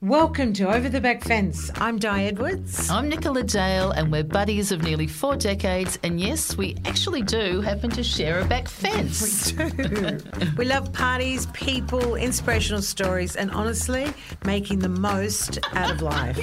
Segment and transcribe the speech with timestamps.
[0.00, 1.72] Welcome to Over the Back Fence.
[1.74, 2.88] I'm Di Edwards.
[2.88, 5.98] I'm Nicola Dale, and we're buddies of nearly four decades.
[6.04, 9.52] And yes, we actually do happen to share a back fence.
[9.54, 10.18] We do.
[10.56, 14.06] we love parties, people, inspirational stories, and honestly,
[14.44, 16.38] making the most out of life.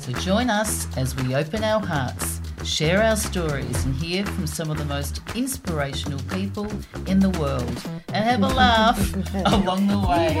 [0.00, 4.70] So join us as we open our hearts, share our stories, and hear from some
[4.70, 6.70] of the most inspirational people
[7.06, 9.14] in the world, and have a laugh
[9.46, 10.36] along the way.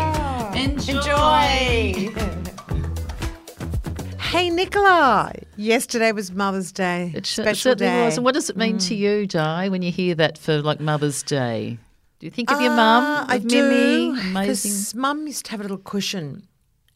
[0.62, 0.98] Enjoy.
[0.98, 2.49] Enjoy.
[4.30, 5.32] Hey, Nicola.
[5.56, 7.10] Yesterday was Mother's Day.
[7.16, 8.04] It sh- Special certainly day.
[8.04, 8.16] was.
[8.16, 8.98] And what does it mean to mm.
[8.98, 11.78] you, Di, when you hear that for like Mother's Day?
[12.20, 13.26] Do you think of your uh, mum?
[13.28, 14.14] I do.
[14.32, 16.46] Because mum used to have a little cushion,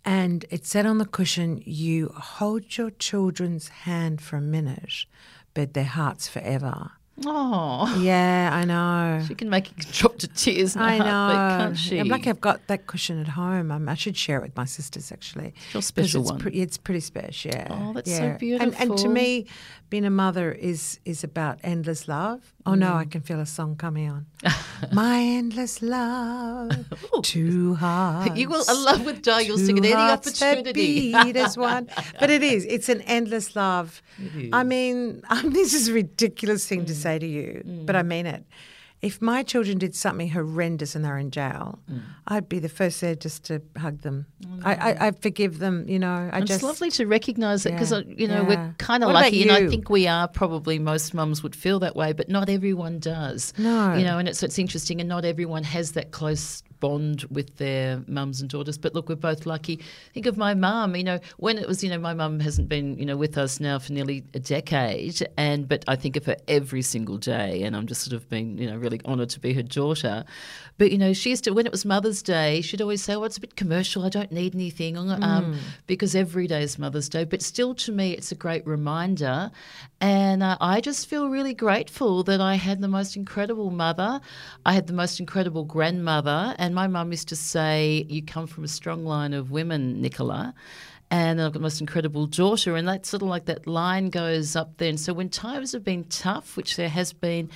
[0.04, 5.04] and it said on the cushion, "You hold your children's hand for a minute,
[5.54, 6.92] but their hearts forever."
[7.24, 9.24] Oh, Yeah, I know.
[9.26, 11.04] she can make you drop to tears I know.
[11.04, 11.98] can't she?
[12.00, 13.70] I'm lucky I've got that cushion at home.
[13.70, 15.54] Um, I should share it with my sisters actually.
[15.72, 16.40] Your 'Cause special it's one.
[16.40, 17.52] Pretty, it's pretty special.
[17.52, 17.68] Yeah.
[17.70, 18.66] Oh, that's so beautiful.
[18.80, 19.46] And, and to me,
[19.94, 22.40] being a mother is is about endless love.
[22.66, 23.02] Oh no, Mm.
[23.02, 24.22] I can feel a song coming on.
[24.92, 26.70] my endless love,
[27.22, 28.36] two hearts.
[28.40, 31.12] You will, in love with Di, you'll sing it any opportunity.
[31.12, 31.84] beat as one.
[32.20, 32.60] But it is.
[32.76, 34.02] It's an endless love.
[34.52, 35.22] I mean,
[35.58, 36.86] this is a ridiculous thing Mm.
[36.92, 38.42] to say to you, but I mean it.
[39.04, 42.00] If my children did something horrendous and they're in jail, Mm.
[42.26, 44.24] I'd be the first there just to hug them.
[44.64, 45.84] I, I, I forgive them.
[45.86, 48.48] You know, I And just it's lovely to recognise it because Yeah, you know yeah.
[48.48, 51.94] we're kind of lucky, and I think we are probably most mums would feel that
[51.94, 53.52] way, but not everyone does.
[53.58, 53.94] No.
[53.94, 58.02] you know, and it's it's interesting, and not everyone has that close bond with their
[58.06, 58.78] mums and daughters.
[58.78, 59.80] But look, we're both lucky.
[60.12, 60.96] Think of my mum.
[60.96, 63.60] You know, when it was, you know, my mum hasn't been, you know, with us
[63.60, 67.76] now for nearly a decade, and but I think of her every single day, and
[67.76, 70.24] I'm just sort of been, you know, really honoured to be her daughter.
[70.76, 73.24] But you know, she used to when it was Mother's Day, she'd always say, "Oh,
[73.24, 74.04] it's a bit commercial.
[74.04, 75.56] I don't need anything," um,
[75.86, 77.24] because every day is Mother's Day.
[77.24, 79.50] But still, to me, it's a great reminder,
[80.00, 84.20] and uh, I just feel really grateful that I had the most incredible mother.
[84.66, 88.64] I had the most incredible grandmother, and my mum used to say, "You come from
[88.64, 90.54] a strong line of women, Nicola."
[91.10, 94.56] And I've got the most incredible daughter, and that sort of like that line goes
[94.56, 94.88] up there.
[94.88, 97.50] And so when times have been tough, which there has been,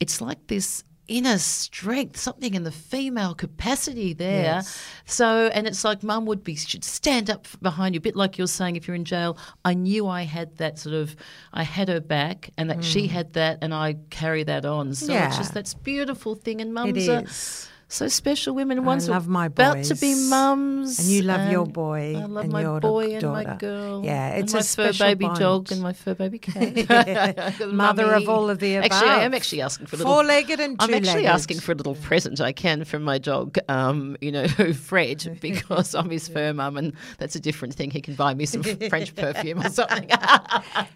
[0.00, 4.44] it's like this inner strength, something in the female capacity there.
[4.44, 4.82] Yes.
[5.04, 8.38] So, and it's like mum would be, should stand up behind you, a bit like
[8.38, 9.36] you're saying if you're in jail.
[9.64, 11.14] I knew I had that sort of,
[11.52, 14.94] I had her back and that she had that and I carry that on.
[14.94, 15.14] So Mm.
[15.14, 15.26] Yeah.
[15.26, 16.60] it's just that's beautiful thing.
[16.62, 17.68] And it mums are is.
[17.92, 18.78] So special women.
[18.78, 19.54] I Ones love my boys.
[19.54, 20.98] about to be mums.
[20.98, 24.02] And you love your boy I love and my your boy and my girl.
[24.04, 27.60] Yeah, it's and my a fur baby dog and my fur baby cat.
[27.68, 28.92] Mother of all of the above.
[28.92, 30.12] Actually, I am actually asking for a little.
[30.12, 31.06] Four-legged and two-legged.
[31.06, 34.48] I'm actually asking for a little present I can from my dog, um, you know,
[34.74, 37.90] Fred, because I'm his fur mum, and that's a different thing.
[37.90, 40.08] He can buy me some French perfume or something.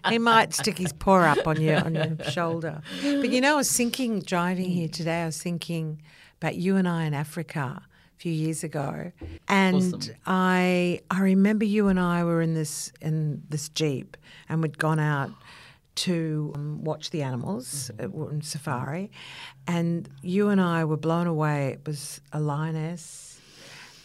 [0.09, 2.81] he might stick his paw up on your on your shoulder.
[3.01, 5.21] But you know, I was thinking driving here today.
[5.21, 6.01] I was thinking
[6.41, 9.11] about you and I in Africa a few years ago,
[9.47, 10.15] and Awesome.
[10.25, 14.17] I I remember you and I were in this in this jeep,
[14.49, 15.31] and we'd gone out
[15.95, 19.11] to um, watch the animals uh, on safari,
[19.67, 21.69] and you and I were blown away.
[21.73, 23.33] It was a lioness.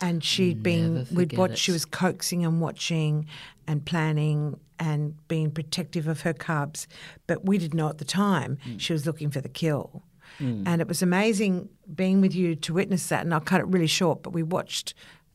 [0.01, 1.59] And she'd been, Never we'd watched, it.
[1.59, 3.27] she was coaxing and watching
[3.69, 6.89] and planning and being protective of her cubs.
[7.29, 8.81] But we didn't know at the time Mm.
[8.81, 10.03] she was looking for the kill.
[10.43, 13.23] And it was amazing being with you to witness that.
[13.25, 14.95] And I'll cut it really short, but we watched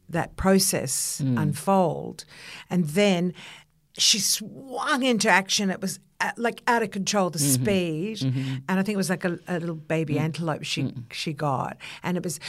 [0.10, 1.42] that process Mm.
[1.42, 2.26] unfold.
[2.70, 3.34] And then
[3.98, 5.70] she swung into action.
[5.70, 7.64] It was uh, like out of control, the Mm-hmm.
[7.64, 8.22] speed.
[8.68, 10.22] And I think it was like a, a little baby Mm.
[10.22, 12.40] antelope she she got, and it was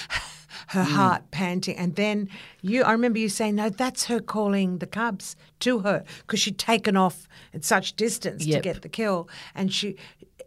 [0.69, 0.93] her Mm.
[0.97, 1.77] heart panting.
[1.77, 2.29] And then
[2.63, 6.59] you, I remember you saying, "No, that's her calling the cubs to her because she'd
[6.59, 8.63] taken off at such distance Yep.
[8.63, 9.97] to get the kill, and she."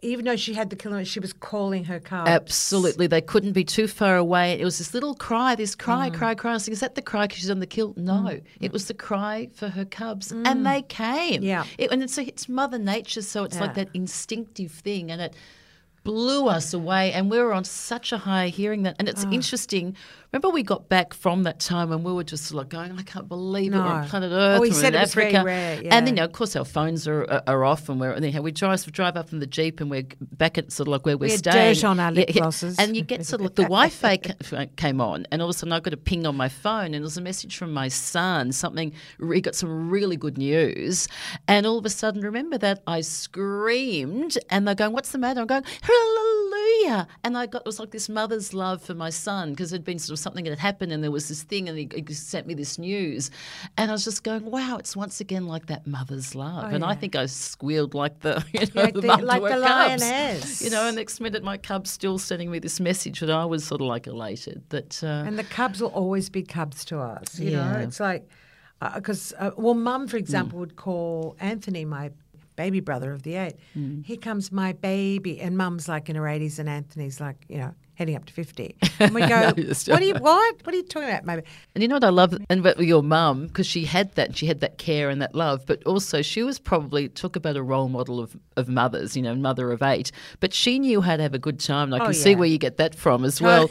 [0.04, 2.28] Even though she had the kill, she was calling her cubs.
[2.28, 3.06] Absolutely.
[3.06, 4.58] They couldn't be too far away.
[4.60, 6.14] It was this little cry, this cry, Mm.
[6.14, 6.50] cry, cry.
[6.50, 7.94] I was thinking, is that the cry because she's on the kill?
[7.96, 8.40] No.
[8.60, 10.32] It was the cry for her cubs.
[10.32, 11.42] And they came.
[11.42, 11.44] Mm.
[11.44, 11.64] Yeah.
[11.78, 15.12] It, and it's, it's Mother Nature, so it's like that instinctive thing.
[15.12, 15.34] And it
[16.04, 17.12] blew us away.
[17.12, 18.96] And we were on such a high hearing that.
[18.98, 19.30] And it's ah.
[19.30, 19.96] interesting.
[20.32, 23.28] Remember, we got back from that time and we were just like going, I can't
[23.28, 23.76] believe it.
[23.76, 24.64] We're on planet Oh, Earth.
[24.64, 25.44] he we're said in it was very Africa.
[25.44, 28.14] rare, And then, you know, of course, our phones are, are, are off and we're,
[28.14, 31.04] anyhow, we drive, drive up in the Jeep and we're back at sort of like
[31.04, 31.74] where we're We staying.
[31.74, 32.78] dirt on our lip glosses.
[32.78, 34.18] And you get sort of like the Wi Fi
[34.56, 36.86] uh, came on, and all of a sudden I got a ping on my phone,
[36.86, 38.90] and it was a message from my son, something,
[39.34, 41.08] he got some really good news.
[41.46, 45.40] And all of a sudden, remember that I screamed, and they're going, What's the matter?
[45.42, 47.06] I'm going, Hallelujah.
[47.22, 49.84] And I got, it was like this mother's love for my son because it had
[49.84, 52.46] been sort of something had happened and there was this thing and he, he sent
[52.46, 53.30] me this news.
[53.76, 56.72] And I was just going, wow, it's once again like that mother's love.
[56.72, 59.62] and I think I squealed like the, you know, Like the, the- like the cubs.
[60.02, 60.62] lioness.
[60.62, 63.64] You know, and next minute my cub's still sending me this message that I was
[63.64, 67.38] sort of like elated that, uh, And the cubs will always be cubs to us.
[67.38, 68.28] You know, it's like,
[68.94, 70.10] because, uh, well, mum, Mm.
[70.10, 72.10] for example, would call Anthony, my
[72.56, 74.04] baby brother of the eight, Mm.
[74.04, 75.40] here comes my baby.
[75.40, 78.74] And mum's like in her 80s, and Anthony's like, you know, heading up to 50.
[79.00, 80.56] And we go, what are you, what?
[80.64, 81.42] What are you talking about, maybe?
[81.74, 84.46] And you know what I love, and about your mum, because she had that, she
[84.46, 87.88] had that care and that love, but also she was probably talk about a role
[87.88, 90.10] model of, of mothers, you know, mother of eight.
[90.40, 91.92] But she knew how to have a good time.
[91.92, 93.70] And I Oh, can see where you get that from as well.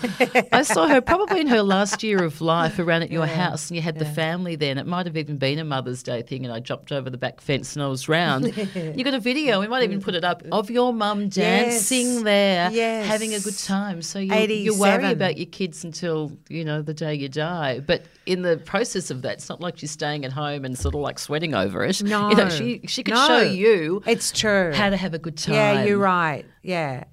[0.53, 3.75] I saw her probably in her last year of life around at your house, and
[3.75, 6.45] you had the family there, and it might have even been a Mother's Day thing.
[6.45, 8.45] And I jumped over the back fence and I was round.
[8.95, 12.23] you got a video, we might even put it up of your mum dancing Yes.
[12.23, 13.07] there, Yes.
[13.07, 14.01] having a good time.
[14.01, 17.79] So you, you worry about your kids until you know the day you die.
[17.79, 20.95] But in the process of that, it's not like she's staying at home and sort
[20.95, 22.01] of like sweating over it.
[22.03, 22.29] No.
[22.29, 23.27] you know, she she could No.
[23.27, 24.71] show you It's true.
[24.73, 25.55] how to have a good time.
[25.55, 26.45] Yeah, you're right.
[26.63, 27.03] Yeah.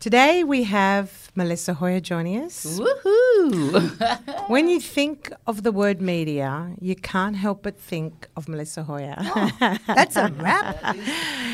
[0.00, 2.78] Today we have Melissa Hoyer joining us.
[2.78, 4.48] Woohoo!
[4.48, 9.16] When you think of the word media, you can't help but think of Melissa Hoyer.
[9.86, 10.76] That's a wrap.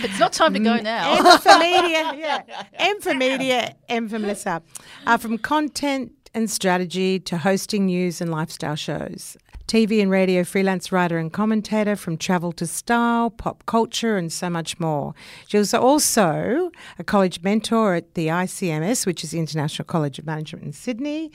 [0.05, 1.15] it's not time to go now.
[1.15, 2.43] M for media, yeah.
[2.75, 4.63] M for media, M for Melissa.
[5.07, 9.37] Uh, from content and strategy to hosting news and lifestyle shows.
[9.71, 14.51] TV and radio freelance writer and commentator from travel to style, pop culture, and so
[14.51, 15.15] much more.
[15.47, 20.27] She was also a college mentor at the ICMS, which is the International College of
[20.27, 21.31] Management in Sydney.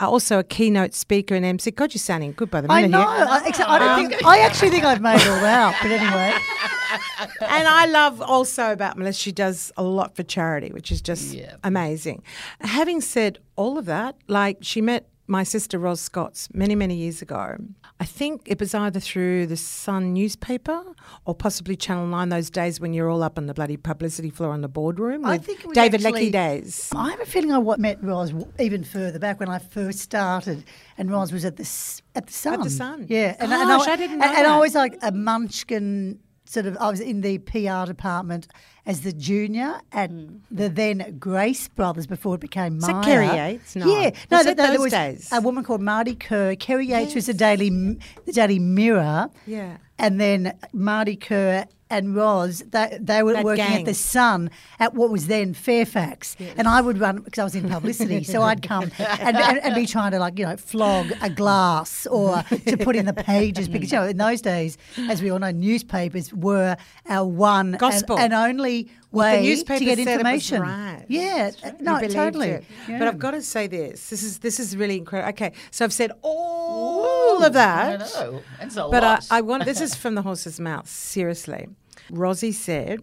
[0.00, 1.70] Uh, also a keynote speaker and MC.
[1.70, 2.98] God, you're sounding good by the I know.
[2.98, 3.06] here.
[3.08, 4.26] I, I don't think.
[4.26, 5.76] I actually think I've made it all out.
[5.80, 6.34] But anyway,
[7.40, 11.32] and I love also about Melissa, she does a lot for charity, which is just
[11.32, 11.54] Yeah.
[11.62, 12.24] amazing.
[12.62, 17.20] Having said all of that, like she met my sister Ros Scotts many, many years
[17.22, 17.56] ago.
[17.98, 20.82] I think it was either through the Sun newspaper
[21.24, 24.54] or possibly Channel 9 those days when you're all up on the bloody publicity floor
[24.54, 26.90] in the boardroom I think it was David actually- Leckie days.
[26.94, 30.64] I have a feeling I met Ros even further back when I first started,
[30.98, 31.68] and Ros was at the
[32.14, 32.54] at the Sun.
[32.54, 33.06] At the Sun.
[33.08, 34.46] Yeah, and, Gosh, and I didn't know and, and.
[34.46, 36.20] I was like a munchkin.
[36.48, 38.46] Sort of, I was in the PR department
[38.86, 40.36] as the junior at hmm.
[40.50, 43.02] the then Grace Brothers before it became Myer.
[43.02, 43.76] Kerry Yates?
[43.76, 43.86] No.
[43.86, 45.28] Yeah, no, Was th- it no, there was days?
[45.32, 46.54] a woman called Marty Kerr.
[46.54, 49.28] Kerry Yates was the Daily the Daily Mirror.
[49.46, 49.78] Yeah.
[49.98, 53.78] and then Marty Kerr and Roz, they, they were That working gang.
[53.80, 54.50] at the Sun
[54.80, 58.42] at what was then Fairfax, and I would run because I was in publicity, so
[58.42, 62.42] I'd come and, and, and be trying to like you know flog a glass or
[62.66, 64.78] to put in the pages because you know in those days,
[65.08, 66.76] as we all know, newspapers were
[67.08, 68.18] our one and- Gospel.
[68.18, 70.62] and, only the way newspaper to get said it was information.
[70.62, 71.04] right.
[71.08, 72.64] Yeah, uh, You no, totally.
[72.88, 72.98] Yeah.
[72.98, 74.10] But I've got to say this.
[74.10, 75.30] This is this is really incredible.
[75.30, 78.14] Okay, so I've said all of that.
[78.16, 78.42] I know.
[78.60, 79.18] A But I.
[79.30, 80.88] I want this is from the horse's mouth.
[80.88, 81.68] Seriously,
[82.10, 83.00] Rosie said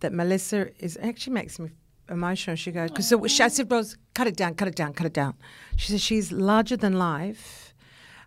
[0.00, 1.70] that Melissa is actually makes me
[2.10, 2.56] emotional.
[2.56, 5.34] She goes because I said, Rose, cut it down, cut it down, cut it down.
[5.76, 7.64] She says she's larger than life.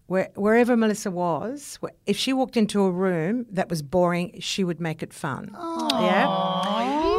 [0.08, 4.82] Where, wherever Melissa was, if she walked into a room that was boring, she would
[4.82, 5.52] make it fun.
[5.54, 6.26] Yeah.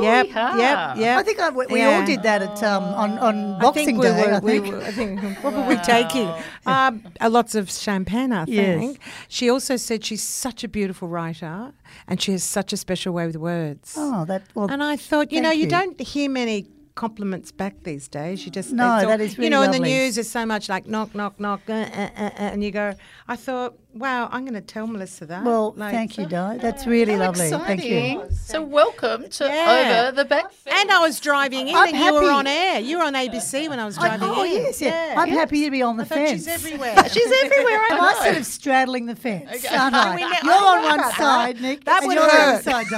[0.03, 0.27] Yep.
[0.29, 0.97] Yep.
[0.97, 1.19] Yep.
[1.19, 1.99] I think I, we, we Yeah.
[2.01, 4.23] all did that at um, on on Boxing we Day.
[4.27, 4.67] were, I we think.
[4.75, 6.29] were- I think what were we taking?
[6.65, 8.79] Um, uh, lots of champagne, I Yes.
[8.79, 8.99] think.
[9.29, 11.73] She also said she's such a beautiful writer
[12.07, 13.95] and she has such a special way with words.
[13.97, 14.71] Oh, that well.
[14.71, 15.65] and I thought, you know, you.
[15.65, 15.69] you.
[15.69, 18.45] don't hear many compliments back these days.
[18.45, 20.69] You just No, all- that is really you know in the news there's so much
[20.69, 22.95] like knock knock knock uh, uh, uh, uh, and you go.
[23.29, 25.45] I thought, wow, I'm going to tell Melissa that.
[25.45, 26.59] well, Like- thank you, Di.
[26.59, 27.51] That's really How lovely.
[27.51, 28.27] Thank you.
[28.45, 30.05] So welcome to Yeah.
[30.09, 30.51] over the back.
[30.53, 30.77] Fence.
[30.81, 32.81] And I was driving in, I'm and you were on air.
[32.81, 34.51] You were on ABC when I was I- driving oh in.
[34.53, 35.15] yes, yeah.
[35.17, 36.31] I'm happy to be on the I fence.
[36.31, 36.95] she's everywhere.
[37.09, 37.79] She's everywhere.
[37.81, 38.01] I Am.
[38.05, 39.65] I sort of straddling the fence?
[39.71, 40.17] Aren't I?
[40.17, 41.63] ne- You're I on one side, that.
[41.63, 41.85] Nick.
[41.85, 42.87] That and would you're on the other hurt.
[42.87, 42.89] side,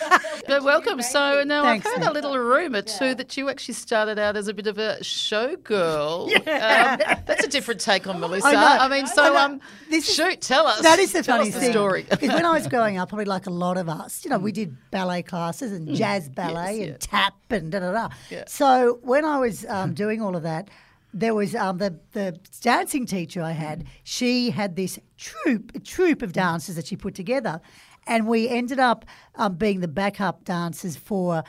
[0.47, 1.01] But welcome.
[1.03, 2.09] So now Thanks, I've heard Nick.
[2.09, 6.31] a little rumor too that you actually started out as a bit of a showgirl.
[6.51, 8.47] Um, that's a different take on Melissa.
[8.47, 10.81] I I, mean, so I um, This is- shoot, tell us.
[10.81, 12.05] That is the Tell funny us the story.
[12.09, 14.51] Because when I was growing up, probably like a lot of us, you know, we
[14.51, 16.97] did ballet classes and jazz ballet Yes, and yeah.
[16.99, 18.09] tap and da da da.
[18.29, 18.43] Yeah.
[18.47, 20.69] So when I was um, doing all of that,
[21.13, 23.85] there was um, the the dancing teacher I had.
[24.03, 27.61] She had this troupe, a troupe of dancers that she put together,
[28.07, 31.43] and we ended up um, being the backup dancers for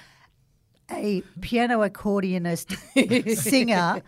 [0.91, 2.77] a piano accordionist
[3.37, 4.03] singer,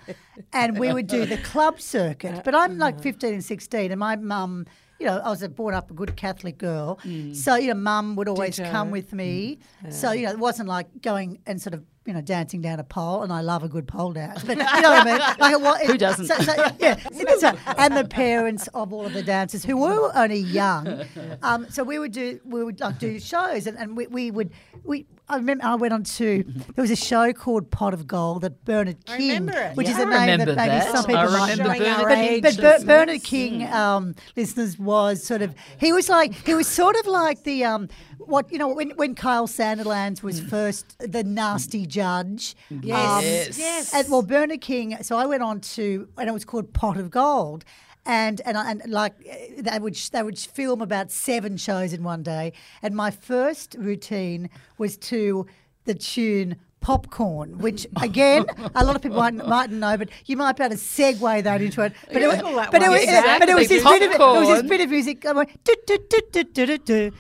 [0.53, 2.43] and we would do the club circuit.
[2.45, 4.67] But I'm like 15 and 16, and my mum,
[5.05, 6.99] you know, I was a born up a good Catholic girl.
[7.35, 9.59] So, you know, mum would always come with me.
[9.91, 12.85] So, you know, it wasn't like going and sort of, you know, dancing down a
[12.85, 14.43] pole, and I love a good pole dance.
[14.43, 15.21] But you know what I mean?
[15.39, 16.27] Like, what, Who doesn't?
[16.27, 17.59] So, so, yeah, right.
[17.79, 21.05] And the parents of all of the dancers who were only young.
[21.43, 24.51] Um, so we would do, we would like do shows, and, and we, we would,
[24.85, 25.07] we.
[25.29, 28.65] I remember I went on to there was a show called Pot of Gold that
[28.65, 29.77] Bernard I King, remember it.
[29.77, 30.93] which is a name that maybe that.
[30.93, 31.97] some people I might remember know.
[32.05, 36.55] Bernard age, But Ber- Bernard King, um, listeners, was sort of he was like he
[36.55, 37.89] was sort of like the um,
[38.19, 42.55] what you know when when Kyle Sandilands was first the nasty judge.
[42.69, 42.99] Yes.
[43.19, 43.59] Um, Yes.
[43.59, 43.95] Yes.
[43.95, 44.97] and well, Bernard King.
[45.03, 47.65] So I went on to, and it was called Pot of Gold,
[48.07, 49.15] and and and like
[49.59, 52.53] they would they would film about seven shows in one day.
[52.83, 55.47] And my first routine was to
[55.85, 56.57] the tune.
[56.81, 58.45] Popcorn, which again,
[58.75, 61.63] a lot of people might, mightn't know, but you might be able to segue that
[61.63, 61.95] into it.
[62.13, 63.01] But it was, but it was,
[63.41, 64.01] but it was this Exactly.
[64.01, 65.49] bit of it was this bit of music going.
[65.65, 67.11] "Do, do, do, do, do, do, do,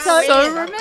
[0.00, 0.76] so remember,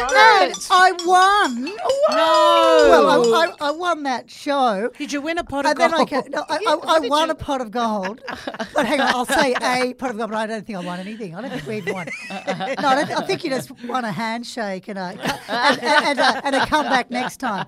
[0.72, 1.66] I won.
[1.66, 4.90] No, Well, I, I, I won that show.
[4.98, 5.92] Did you win a pot of and gold?
[5.92, 8.22] Then I, ca- no, I, I, I won a pot of gold.
[8.74, 11.00] But hang on, I'll say a pot of gold, but I don't think I won
[11.00, 11.36] anything.
[11.36, 12.08] I don't think we even won.
[12.86, 16.46] No, I, I think you just won a handshake and a, and, and, and, a,
[16.46, 17.66] and a comeback next time.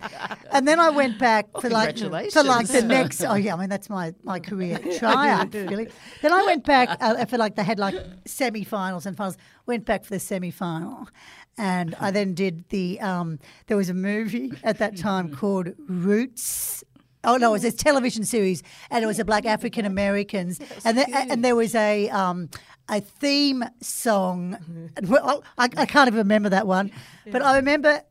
[0.51, 3.23] And then I went back well, for like for like the next.
[3.23, 5.89] Oh yeah, I mean that's my my career triumph really.
[6.21, 7.95] Then I went back uh, for like they had like
[8.25, 9.37] semi-finals and finals.
[9.65, 11.09] Went back for the semi-final.
[11.57, 12.99] And I then did the.
[13.01, 16.83] Um, there was a movie at that time called Roots.
[17.23, 18.61] Oh no, it was a television series,
[18.91, 22.49] and it was a black African Americans, and the, and there was a um,
[22.87, 24.57] a theme song.
[25.03, 26.91] Well, I, I can't even remember that one,
[27.31, 28.03] but I remember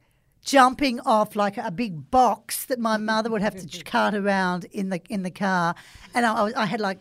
[0.45, 4.89] jumping off like a big box that my mother would have to cart around in
[4.89, 5.75] the in the car,
[6.15, 6.99] and I, I had like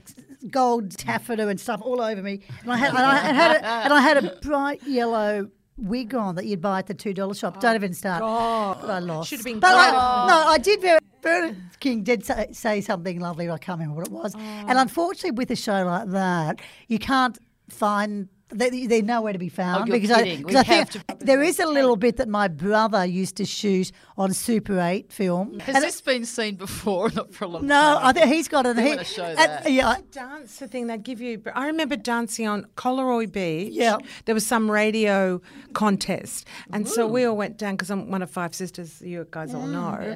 [0.52, 0.96] gold mm.
[0.98, 4.02] taffeta and stuff all over me, and I had and I had a, and I
[4.02, 5.50] had a bright yellow.
[5.78, 7.60] Wig on that you'd buy at the two dollar shop.
[7.60, 8.22] Don't oh, even start.
[8.22, 9.30] But I lost.
[9.30, 11.00] Should have been But I, no, I did very.
[11.22, 13.50] Bernard King did say, say something lovely.
[13.50, 14.36] I can't remember what it was.
[14.36, 14.82] And oh.
[14.82, 17.38] unfortunately, with a show like that, you can't
[17.70, 18.30] find.
[18.50, 20.46] They, they're nowhere to be found oh, you're because, I, kidding.
[20.46, 23.38] because I We think have to- there is a little bit that my brother used
[23.38, 25.60] to shoot on Super 8 film.
[25.62, 27.10] Has And this been seen before?
[27.16, 28.00] Not for a long no, time.
[28.06, 28.78] I think he's got it.
[28.78, 31.40] We He, wanna show and- yeah, dance the thing they'd give you.
[31.40, 33.74] But I remember dancing on Collaroy Beach.
[33.74, 33.98] Yeah.
[34.25, 35.42] There was some radio
[35.74, 36.48] contest.
[36.72, 39.66] And so we all went down because I'm one of five sisters, you guys all
[39.68, 40.16] know.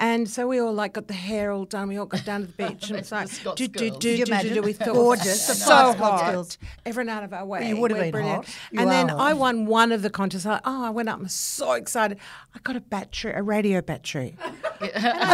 [0.00, 1.88] And so we all like got the hair all done.
[1.88, 3.98] We all got down to the beach and it's like, do, do, girls.
[4.00, 4.62] do, do, do, do.
[4.62, 5.46] We thought, Gorgeous.
[5.46, 6.56] So five hot.
[6.84, 7.67] Everyone out of our way.
[7.68, 8.44] You would have been brilliant.
[8.46, 8.54] hot.
[8.72, 10.46] You and then are I won one of the contests.
[10.46, 11.18] I, oh, I went up.
[11.20, 12.18] I'm so excited.
[12.54, 14.36] I got a battery, a radio battery.
[14.80, 14.90] a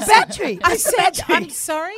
[0.06, 0.58] battery.
[0.62, 1.34] I said, battery.
[1.36, 1.94] I'm sorry.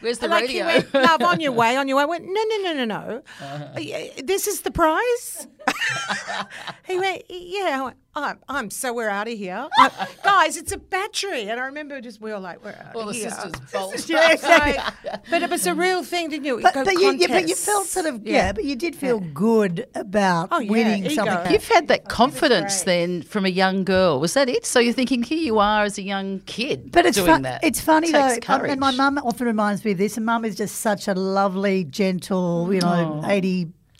[0.00, 0.82] Where's the like he radio?
[0.92, 2.02] went, love, on your way, on your way.
[2.02, 3.22] I went, no, no, no, no, no.
[3.40, 3.64] Uh-huh.
[3.74, 5.46] Uh, This is the prize.
[6.86, 7.78] he went, yeah.
[7.80, 9.90] I went, I'm, I'm so we're out of here, Uh,
[10.22, 10.56] guys.
[10.56, 13.20] It's a battery, and I remember just we were like, we're out All of the
[13.20, 14.08] sisters bolt.
[14.08, 14.74] Yeah, exactly.
[15.10, 16.60] So, but it was a real thing, didn't you?
[16.60, 19.86] But, but, you, yeah, but you felt sort of yeah, but you did feel good
[19.94, 21.14] about Oh, yeah, winning ego.
[21.14, 21.52] something.
[21.52, 24.20] You've had that confidence then from a young girl.
[24.20, 24.64] Was that it?
[24.64, 27.64] So you're thinking here you are as a young kid But it's doing fun, that.
[27.64, 30.16] it's funny Takes though, um, and my mum often reminds me of this.
[30.16, 33.28] And mum is just such a lovely, gentle, you know, Oh.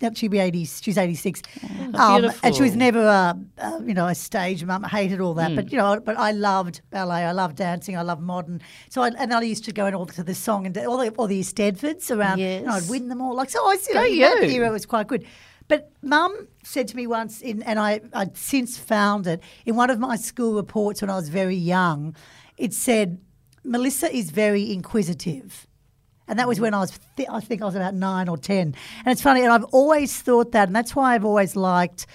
[0.04, 0.14] Eighty.
[0.14, 0.64] She'd be eighty.
[0.64, 1.42] She's eighty six,
[1.94, 4.84] um, and she was never, a, uh, you know, a stage mum.
[4.84, 5.56] I hated all that, Hmm.
[5.56, 7.24] but you know, but I loved ballet.
[7.24, 7.96] I loved dancing.
[7.96, 8.60] I loved modern.
[8.90, 11.10] So I, and I used to go in all to the song and all the
[11.10, 12.40] all the eisteddfods around.
[12.40, 13.34] And I'd win them all.
[13.34, 15.24] Like so, I you know, in that era was quite good.
[15.66, 19.88] But mum said to me once, in, and I, I'd since found it in one
[19.88, 22.14] of my school reports when I was very young.
[22.58, 23.18] It said
[23.64, 25.66] Melissa is very inquisitive.
[26.26, 26.64] And that was mm-hmm.
[26.64, 28.58] when I was, th- I think I was about nine or 10.
[28.58, 28.76] And
[29.06, 32.06] it's funny, and I've always thought that, and that's why I've always liked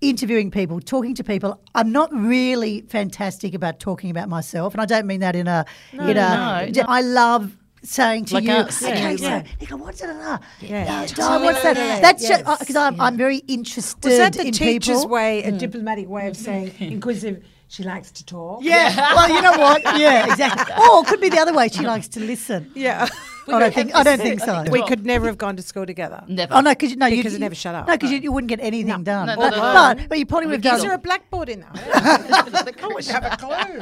[0.00, 1.60] interviewing people, talking to people.
[1.74, 5.64] I'm not really fantastic about talking about myself, and I don't mean that in a,
[5.92, 6.84] in a, no, no.
[6.88, 8.82] I love saying to Like you, us.
[8.82, 9.42] okay, Yeah, so, yeah.
[9.60, 10.10] Nico, what's it?
[10.10, 11.02] Uh, Yeah.
[11.02, 12.02] Uh, Tell what's that?
[12.02, 12.42] That's Yes.
[12.44, 15.08] Uh, because I'm, I'm very interested Was that the in teacher's people.
[15.08, 15.58] way, a mm.
[15.58, 17.44] diplomatic way of saying inquisitive?
[17.68, 18.60] She likes to talk.
[18.62, 18.96] Yeah.
[19.14, 19.82] well, you know what?
[19.98, 20.74] Yeah, exactly.
[20.78, 21.68] Or it could be the other way.
[21.68, 22.72] She likes to listen.
[22.74, 23.08] Yeah.
[23.50, 23.94] I don't think.
[23.94, 24.62] I don't think so.
[24.70, 26.22] we could never have gone to school together.
[26.28, 26.52] Never.
[26.54, 27.86] Oh no, because no, Because you it never shut up.
[27.86, 29.26] No, because you, you wouldn't get anything done.
[29.28, 29.94] No, but, not at all.
[29.94, 31.70] but but you probably would have Is there a blackboard in there?
[31.74, 33.80] I wouldn't have a clue.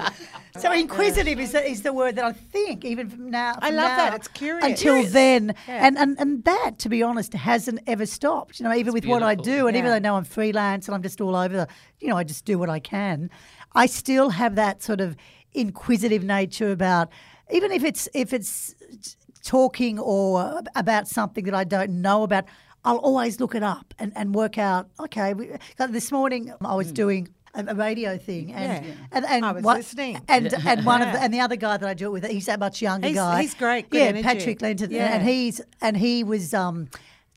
[0.60, 3.56] So inquisitive is the, is the word that I think even from now.
[3.60, 4.14] I from love that.
[4.14, 4.64] It's curious.
[4.64, 5.12] Until Curious.
[5.12, 5.86] then, Yeah.
[5.86, 8.60] and, and and that, to be honest, hasn't ever stopped.
[8.60, 9.58] You know, even with what I beautiful.
[9.62, 9.94] do, and even Yeah.
[9.94, 12.56] though now I'm freelance and I'm just all over, the, you know, I just do
[12.56, 13.30] what I can.
[13.76, 15.16] I still have that sort of
[15.52, 17.08] inquisitive nature about
[17.52, 18.74] even if it's if it's
[19.44, 22.44] talking or about something that I don't know about,
[22.84, 24.88] I'll always look it up and, and work out.
[24.98, 25.50] Okay, we,
[25.88, 28.92] this morning I was doing a, radio thing, and Yeah.
[29.12, 30.20] and, and I was what- listening.
[30.28, 32.46] And and one of the, and the other guy that I do it with, he's
[32.46, 33.42] that much younger He's- guy.
[33.42, 34.22] he's great, good yeah, energy.
[34.24, 35.14] Patrick Lenton, Yeah.
[35.14, 36.88] and he's and he was um,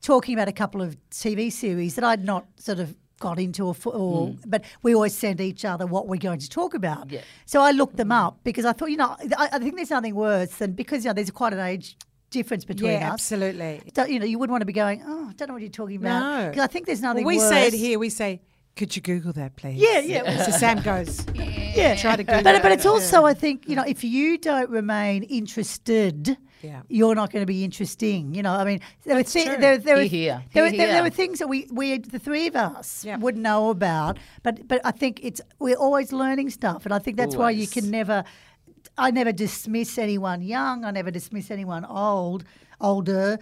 [0.02, 3.76] talking about a couple of TV series that I'd not sort of got into or,
[3.86, 7.10] or but we always send each other what we're going to talk about.
[7.12, 7.20] Yeah.
[7.46, 10.16] So I looked them up because I thought, you know, I, I think there's nothing
[10.16, 11.96] worse than because you know there's quite an age
[12.30, 13.12] difference between Yeah, us.
[13.14, 13.82] absolutely.
[13.94, 15.70] So, you know, you wouldn't want to be going, oh, I don't know what you're
[15.70, 16.20] talking about.
[16.20, 16.50] No.
[16.52, 17.48] 'Cause I think there's Well, nothing we worse.
[17.48, 17.98] say it here.
[17.98, 18.40] We say,
[18.76, 20.44] "Could you Google that, please?" Yeah, yeah.
[20.44, 21.94] So Sam goes, Yeah, yeah.
[21.96, 25.24] Try to Google but but it's also I think you know if you don't remain
[25.24, 26.82] interested, Yeah.
[26.88, 28.34] you're not going to be interesting.
[28.34, 29.44] You know, I mean, there were true.
[29.44, 30.42] there, there, were, hear.
[30.52, 33.16] there, were, there, were things that we we the three of us Yeah.
[33.16, 37.16] would know about, but but I think it's we're always learning stuff, and I think
[37.16, 38.24] that's why you can never.
[38.98, 40.84] I never dismiss anyone young.
[40.84, 42.44] I never dismiss anyone old,
[42.80, 43.38] older.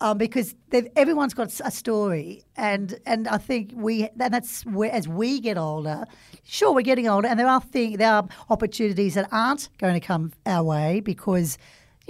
[0.00, 0.54] Um, because
[0.96, 5.56] everyone's got a story, and and I think we and that's where as we get
[5.56, 6.04] older,
[6.44, 10.00] sure we're getting older, and there are things there are opportunities that aren't going to
[10.00, 11.56] come our way because,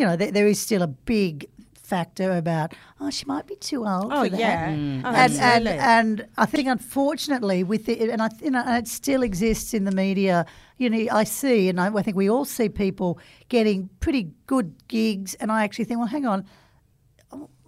[0.03, 1.47] you know, there, there is still a big
[1.93, 4.39] factor about oh she might be too old "Oh for that.
[4.41, 5.03] yeah, mm.
[5.05, 8.89] oh, And, and and I think unfortunately with it, and I you know and it
[8.89, 10.47] still exists in the media.
[10.79, 13.19] You know, I see, and I, I think we all see people
[13.49, 16.45] getting pretty good gigs, and I actually think, well, hang on,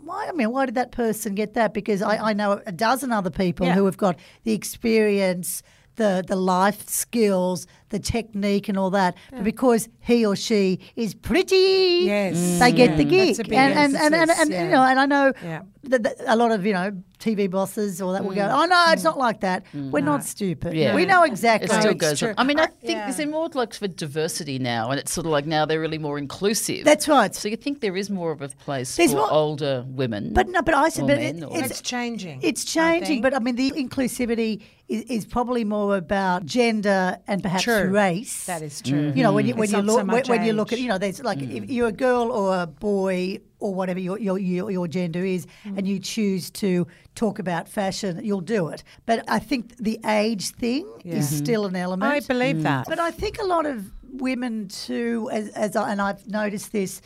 [0.09, 0.27] why?
[0.29, 1.73] I mean, why did that person get that?
[1.75, 3.75] Because I, I know a dozen other people Yeah.
[3.75, 5.63] who have got the experience,
[5.97, 9.17] the the life skills, the technique, and all that.
[9.31, 12.59] But because he or she is pretty, Yes.
[12.59, 12.97] they get Yeah.
[12.97, 13.27] the mm.
[13.27, 13.47] That's gig.
[13.47, 14.65] a big and, and, and, and, and, yeah.
[14.65, 15.63] you know, and I know Yeah.
[15.85, 18.63] that, that a lot of you know TV bosses or that will go, mm.
[18.63, 19.05] oh no, it's mm.
[19.11, 19.65] not like that.
[19.73, 20.75] We're not stupid.
[20.75, 20.95] Yeah.
[20.95, 21.67] We know exactly.
[21.67, 21.91] It exactly.
[21.99, 22.29] still goes true.
[22.31, 22.35] on.
[22.39, 23.09] I mean, I think yeah.
[23.09, 26.19] is more like for diversity now, and it's sort of like now they're really more
[26.19, 26.85] inclusive.
[26.85, 27.35] That's right.
[27.35, 30.33] So you think there is more of a place There's for more- older women?
[30.35, 32.41] But no, but I said, but it, it's It's changing.
[32.43, 33.23] It's changing, think.
[33.23, 37.84] but I mean, the inclusivity is, is probably more about gender and perhaps True.
[37.89, 38.47] Race.
[38.47, 39.13] that is true.
[39.15, 39.61] You know, when you mm-hmm.
[39.61, 41.41] when It's you not so look when, when you look at you know, there's like
[41.41, 41.73] if mm-hmm.
[41.73, 45.79] you're a girl or a boy or whatever your your your, your gender is, mm-hmm.
[45.79, 48.83] and you choose to talk about fashion, you'll do it.
[49.07, 51.17] But I think the age thing Yeah.
[51.17, 52.13] is still an element.
[52.13, 52.63] I believe mm.
[52.63, 52.87] that.
[52.89, 57.01] But I think a lot of women too, as, as I, and I've noticed this,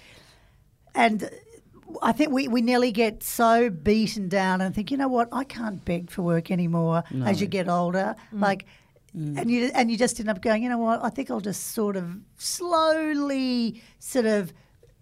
[0.94, 1.30] and
[2.02, 5.44] I think we, we nearly get so beaten down and think, you know what, I
[5.44, 8.14] can't beg for work anymore as you get older.
[8.34, 8.40] Mm.
[8.40, 8.66] Like,
[9.18, 9.36] Mm.
[9.36, 11.72] and you and you just end up going, you know what, I think I'll just
[11.72, 14.52] sort of slowly sort of.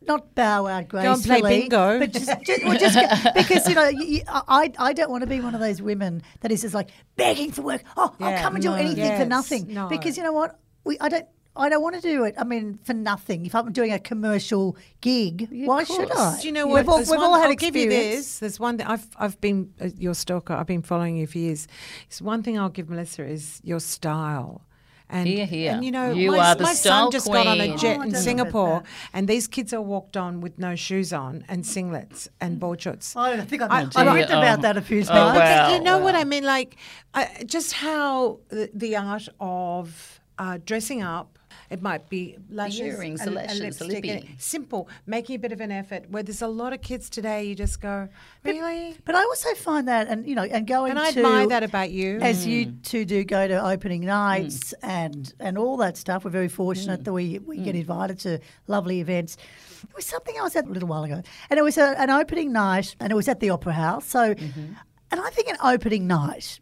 [0.03, 1.27] Not bow out gracefully.
[1.27, 1.99] Go and play bingo.
[1.99, 2.97] but just, just, well, just
[3.35, 6.53] because you know you, I I don't want to be one of those women that
[6.53, 7.83] is just like begging for work.
[7.97, 8.77] Oh, I'll come and do no.
[8.77, 9.89] anything for nothing no.
[9.89, 11.27] because you know what we I don't
[11.57, 12.35] I don't want to do it.
[12.39, 13.47] I mean, for nothing.
[13.47, 16.11] If I'm doing a commercial gig, Yeah, why should.
[16.13, 16.39] I?
[16.41, 16.89] Do you know We've what?
[16.89, 18.39] all, we've one- all had I'll give you this.
[18.41, 20.53] There's one that I've I've been uh, your stalker.
[20.55, 21.67] I've been following you for years.
[22.07, 24.63] It's one thing I'll give Melissa is your style.
[25.09, 25.71] And, Hear, hear.
[25.73, 28.03] and you know, You my, are the my son just got on a jet Oh,
[28.03, 32.59] in Singapore, and these kids are walked on with no shoes on and singlets and
[32.59, 33.15] board shorts.
[33.15, 34.63] I think I've, I- I've written about oh.
[34.63, 35.39] that a few Oh, times.
[35.39, 35.73] wow.
[35.75, 36.43] You know what I mean?
[36.43, 36.75] Like,
[37.15, 41.36] uh, just how the, the art of uh, dressing up.
[41.71, 45.61] It might be lashes, earrings, a, the a lipstick, a, simple, making a bit of
[45.61, 46.09] an effort.
[46.11, 48.09] Where there's a lot of kids today, you just go,
[48.45, 48.97] really?
[49.05, 51.47] But I also find that, and you know, and going to And I to admire
[51.49, 52.19] that about you.
[52.21, 52.83] as you Mm.
[52.83, 56.25] two do go to opening nights and and all that stuff.
[56.25, 57.05] We're very fortunate Mm.
[57.05, 59.37] that we we get invited to lovely events.
[59.83, 62.11] It was something I was at a little while ago, and it was a, an
[62.11, 64.07] opening night, and it was at the Opera House.
[64.07, 64.73] So, Mm-hmm.
[65.11, 66.61] and I think an opening night.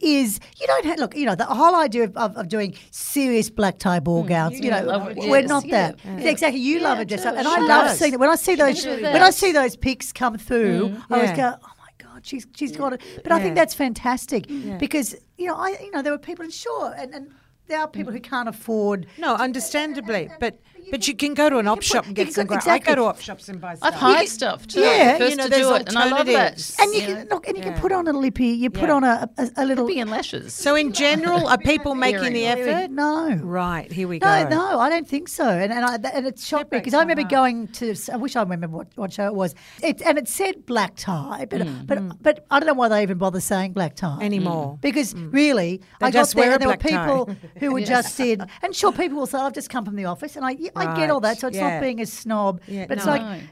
[0.00, 3.50] Is you don't have, look, you know, the whole idea of, of, of doing serious
[3.50, 5.92] black tie ball mm, gowns, you, you know, love we're not yeah.
[5.92, 6.26] that.
[6.26, 7.36] Exactly, you Yeah, love a dress up.
[7.36, 8.20] And I love seeing it.
[8.20, 9.22] When I see those, when.
[9.22, 12.74] I see those pics come through, mm, I always go, oh my God, she's she's
[12.76, 13.02] got it.
[13.22, 14.46] But I think that's fantastic
[14.78, 17.30] because you know I you know there were people and sure and, and
[17.70, 19.06] there are people who can't afford.
[19.18, 22.46] no, understandably, but but you can go to an op shop and get some.
[22.46, 23.86] go- Great, I go to op shops and buy stuff.
[23.86, 24.00] I've stuff.
[24.14, 24.80] hired stuff too.
[24.80, 26.74] Yeah, first you know, to there's do it, and I love that.
[26.80, 27.34] And you you can know.
[27.36, 28.48] look and you can put on a lippy.
[28.48, 28.94] You put Yeah.
[28.96, 29.84] on a, a, a little.
[29.86, 30.52] Lippy and lashes.
[30.52, 32.90] So in general, are people making the effort?
[32.90, 33.34] No.
[33.42, 34.26] Right, here we go.
[34.44, 35.48] No, no, I don't think so.
[35.48, 37.30] And and, I, and it shocked me because I remember heart.
[37.30, 37.94] going to.
[38.12, 39.54] I wish I remember what, what show it was.
[39.82, 41.86] It and it said black tie, but Mm.
[41.86, 44.78] but but I don't know why they even bother saying black tie Anymore.
[44.80, 48.18] Because really, They I just got there wear and there were people who were just
[48.18, 50.70] in, and sure, people will say, "I've just come from the office," and I yeah,
[50.74, 51.38] I get all that.
[51.38, 51.74] So it's yeah.
[51.74, 53.42] not being a snob, Yeah, but it's like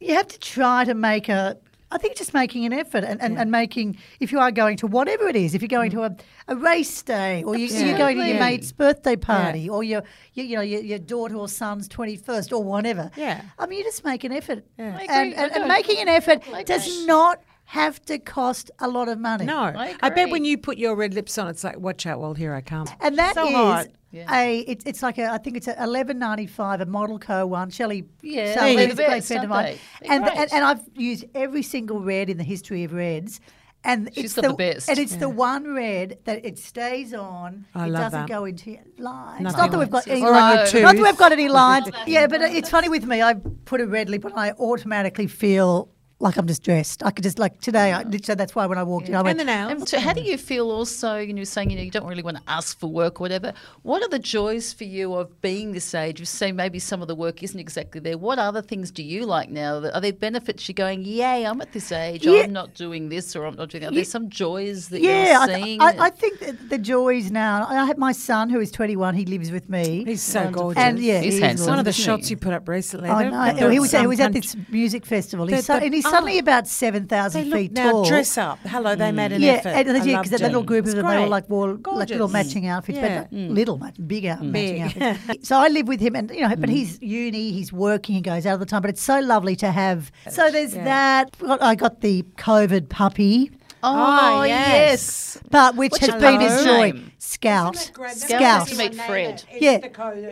[0.00, 1.56] you have to try to make a
[1.90, 4.86] I think just making an effort and, and, and making, if you are going to
[4.86, 6.14] whatever it is, if you're going to a,
[6.46, 8.38] a race day or you, you're going to your Absolutely.
[8.38, 10.02] mate's birthday party or your,
[10.34, 13.10] your you know your, your daughter or son's 21st or whatever.
[13.16, 13.42] Yeah.
[13.58, 14.64] I mean, you just make an effort.
[14.78, 17.06] I And, and, and making an effort Like does that.
[17.06, 19.44] not have to cost a lot of money.
[19.44, 22.18] No, I I, bet when you put your red lips on, it's like, watch out,
[22.18, 22.86] well, here I come.
[22.98, 23.88] And that is so hot.
[24.10, 24.34] Yeah.
[24.34, 27.68] a it's it's like a I think it's a eleven ninety five a ModelCo one.
[27.68, 29.78] Shelley Yeah, Sullivan they're is a great best, friend of mine, they?
[30.08, 33.38] They're and, and and I've used every single red in the history of reds.
[33.84, 34.88] And She's it's got the, the best.
[34.88, 37.66] and it's the one red that it stays on.
[37.74, 38.28] I it love doesn't that.
[38.28, 39.42] go into your lines.
[39.42, 40.74] Nothing Not that we've got any Or lines.
[40.74, 41.88] Not that we've got any lines.
[42.06, 43.20] yeah, but it's funny with me.
[43.22, 43.34] I
[43.66, 47.04] put a red lip on, I automatically feel like I'm just dressed.
[47.04, 47.92] I could just like today.
[47.92, 49.38] I, so that's why when I walked in, I went.
[49.38, 49.70] And the nails.
[49.70, 52.24] And so how do you feel also, you know, saying, you know, you don't really
[52.24, 53.52] want to ask for work or whatever.
[53.82, 56.18] What are the joys for you of being this age?
[56.18, 58.18] You say maybe some of the work isn't exactly there.
[58.18, 59.76] What other things do you like now?
[59.76, 62.40] Are there benefits you're going, yay, I'm at this age, Yeah.
[62.42, 63.92] I'm not doing this or I'm not doing that?
[63.92, 65.80] Are there some joys that Yeah, you're I, seeing?
[65.80, 67.64] I, I think that the joys now.
[67.68, 69.14] I have my son who is 21.
[69.14, 70.02] He lives with me.
[70.04, 70.62] He's so Wonderful.
[70.64, 70.82] gorgeous.
[70.82, 71.68] and yeah, He's he is handsome.
[71.68, 72.32] One of the shots he?
[72.32, 73.08] you put up recently.
[73.08, 73.68] I they're- know.
[73.70, 75.46] He was, he was at this music festival.
[75.46, 76.10] He's so, and he's oh.
[76.10, 78.04] suddenly about 7,000 look feet now tall.
[78.04, 78.58] dress up.
[78.60, 79.68] Hello, they made an yeah, effort.
[79.68, 82.64] and yeah, because that little group of them, they all like wore like little matching
[82.64, 82.70] mm.
[82.70, 83.22] outfits, Yeah.
[83.22, 83.50] but mm.
[83.54, 85.48] little, match, big out, matching outfits.
[85.48, 86.72] so I live with him, and you know, but mm.
[86.72, 88.82] he's uni, he's working, he goes out all the time.
[88.82, 90.10] But it's so lovely to have.
[90.30, 90.84] So there's Yeah.
[90.84, 91.36] that.
[91.60, 93.50] I got the COVID puppy,
[93.82, 95.36] Oh, Ah, yes.
[95.36, 95.38] yes.
[95.50, 97.02] but which What's has been his puppy's joy.
[97.18, 97.76] Scout.
[97.76, 98.40] Scout Scout.
[98.40, 99.44] has to meet Fred.
[99.52, 99.78] Yeah.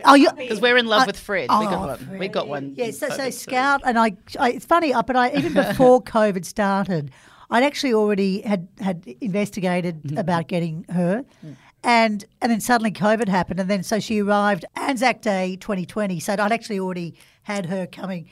[0.05, 0.29] Oh, you.
[0.33, 1.43] Because we're in love Uh, with Fred.
[1.43, 2.19] we got oh, one.
[2.19, 2.73] We got one.
[2.75, 6.43] Yeah, so, so Scout and I, I it's funny, uh, but I even before COVID
[6.43, 7.11] started,
[7.49, 10.17] I'd actually already had had investigated Mm-hmm.
[10.17, 11.23] about getting her,
[11.83, 16.19] and and then suddenly COVID happened, and then so she arrived Anzac Day 2020.
[16.19, 18.29] So I'd actually already had her coming.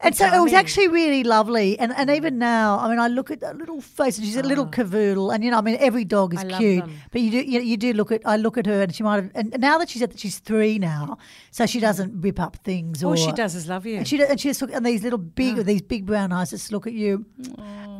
[0.00, 2.16] And so it was actually really lovely, and and mm.
[2.16, 4.46] even now, I mean, I look at that little face, and she's a ah.
[4.46, 6.96] little cavoodle, and you know, I mean, every dog is I love cute, them.
[7.10, 9.16] but you do you, you do look at I look at her, and she might
[9.16, 11.16] have, and now that she's at she's three now,
[11.50, 13.02] so she doesn't rip up things.
[13.02, 13.96] All or, she does is love you.
[13.96, 15.62] and she and she just look and these little big ah.
[15.62, 17.24] these big brown eyes just look at you,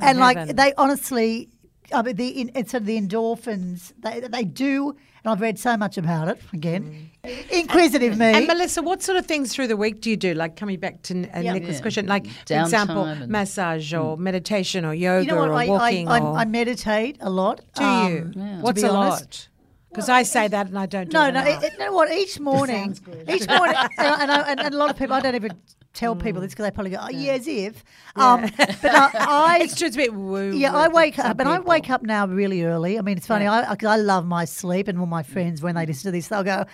[0.02, 0.56] and like Heaven.
[0.56, 1.48] they honestly,
[1.92, 4.90] I mean the in, it's sort of the endorphins they they do,
[5.22, 7.10] and I've read so much about it again.
[7.50, 8.26] Inquisitive me.
[8.26, 10.34] And Melissa, what sort of things through the week do you do?
[10.34, 11.52] Like coming back to uh, Yeah.
[11.52, 11.82] Nicola's Yeah.
[11.82, 15.48] question, like for example, massage or meditation or yoga you know what?
[15.50, 16.08] or I, walking.
[16.08, 17.60] I, or I, I meditate a lot.
[17.74, 18.32] do um, you?
[18.36, 18.60] Yeah.
[18.60, 19.20] What's a honest.
[19.22, 19.48] lot?
[19.90, 21.40] Because I say that and I don't do No, it no.
[21.44, 22.10] It, it- you know what?
[22.12, 25.52] Each morning, each morning, and, I- and, and a lot of people, I don't even
[25.94, 26.44] tell people mm.
[26.44, 27.82] this because they probably go, "Oh, yeah, as if."
[28.16, 28.42] Um,
[28.82, 30.52] but I, I it's just a bit woo.
[30.52, 32.98] Yeah, I wake up, and I wake up now really early.
[32.98, 33.46] I mean, it's funny.
[33.46, 35.26] I, 'cause I love my sleep, and all my mm.
[35.26, 35.88] friends when they mm.
[35.88, 36.64] listen to this, they'll go,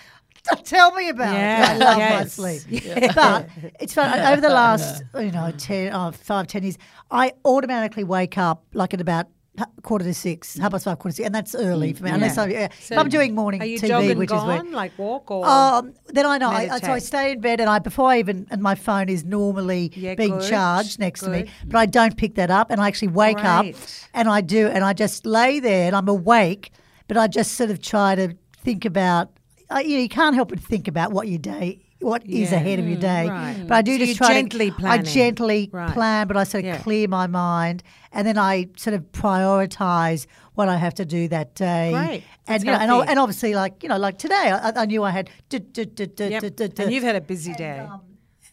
[0.64, 2.33] "Tell me about it." I Yeah, love my yes.
[2.33, 2.62] sleep.
[3.14, 4.18] But it's fun.
[4.33, 6.78] Over the last, you know, 10, oh, five, 10 years,
[7.11, 9.26] I automatically wake up like at about
[9.83, 12.11] quarter to six, half past five, quarter to six, and that's early for me.
[12.11, 12.68] Unless I, yeah.
[12.81, 14.62] So if I'm doing morning Are you TV, jogging which is where.
[14.64, 15.46] like walk or?
[15.46, 16.51] Um, then I know.
[16.51, 19.25] I, so I stay in bed, and I before I even and my phone is
[19.25, 22.81] normally Yeah, being good, charged next to me, but I don't pick that up, and
[22.81, 23.66] I actually wake up,
[24.14, 26.73] and I do, and I just lay there, and I'm awake,
[27.09, 29.31] but I just sort of try to think about.
[29.73, 31.81] I, you know, you can't help but think about what your day.
[32.00, 32.56] What is Yeah.
[32.56, 33.64] ahead of your mm, day, right.
[33.68, 34.86] but I do So just try gently to.
[34.86, 35.92] I gently Right.
[35.92, 36.78] plan, but I sort of Yeah.
[36.78, 37.82] clear my mind,
[38.12, 41.90] and then I sort of prioritize what I have to do that day.
[41.92, 42.22] Great.
[42.48, 45.10] and you know, and, and obviously, like you know, like today, I, I knew I
[45.10, 45.30] had.
[45.52, 46.78] Yep.
[46.78, 47.78] And you've had a busy day.
[47.80, 48.00] and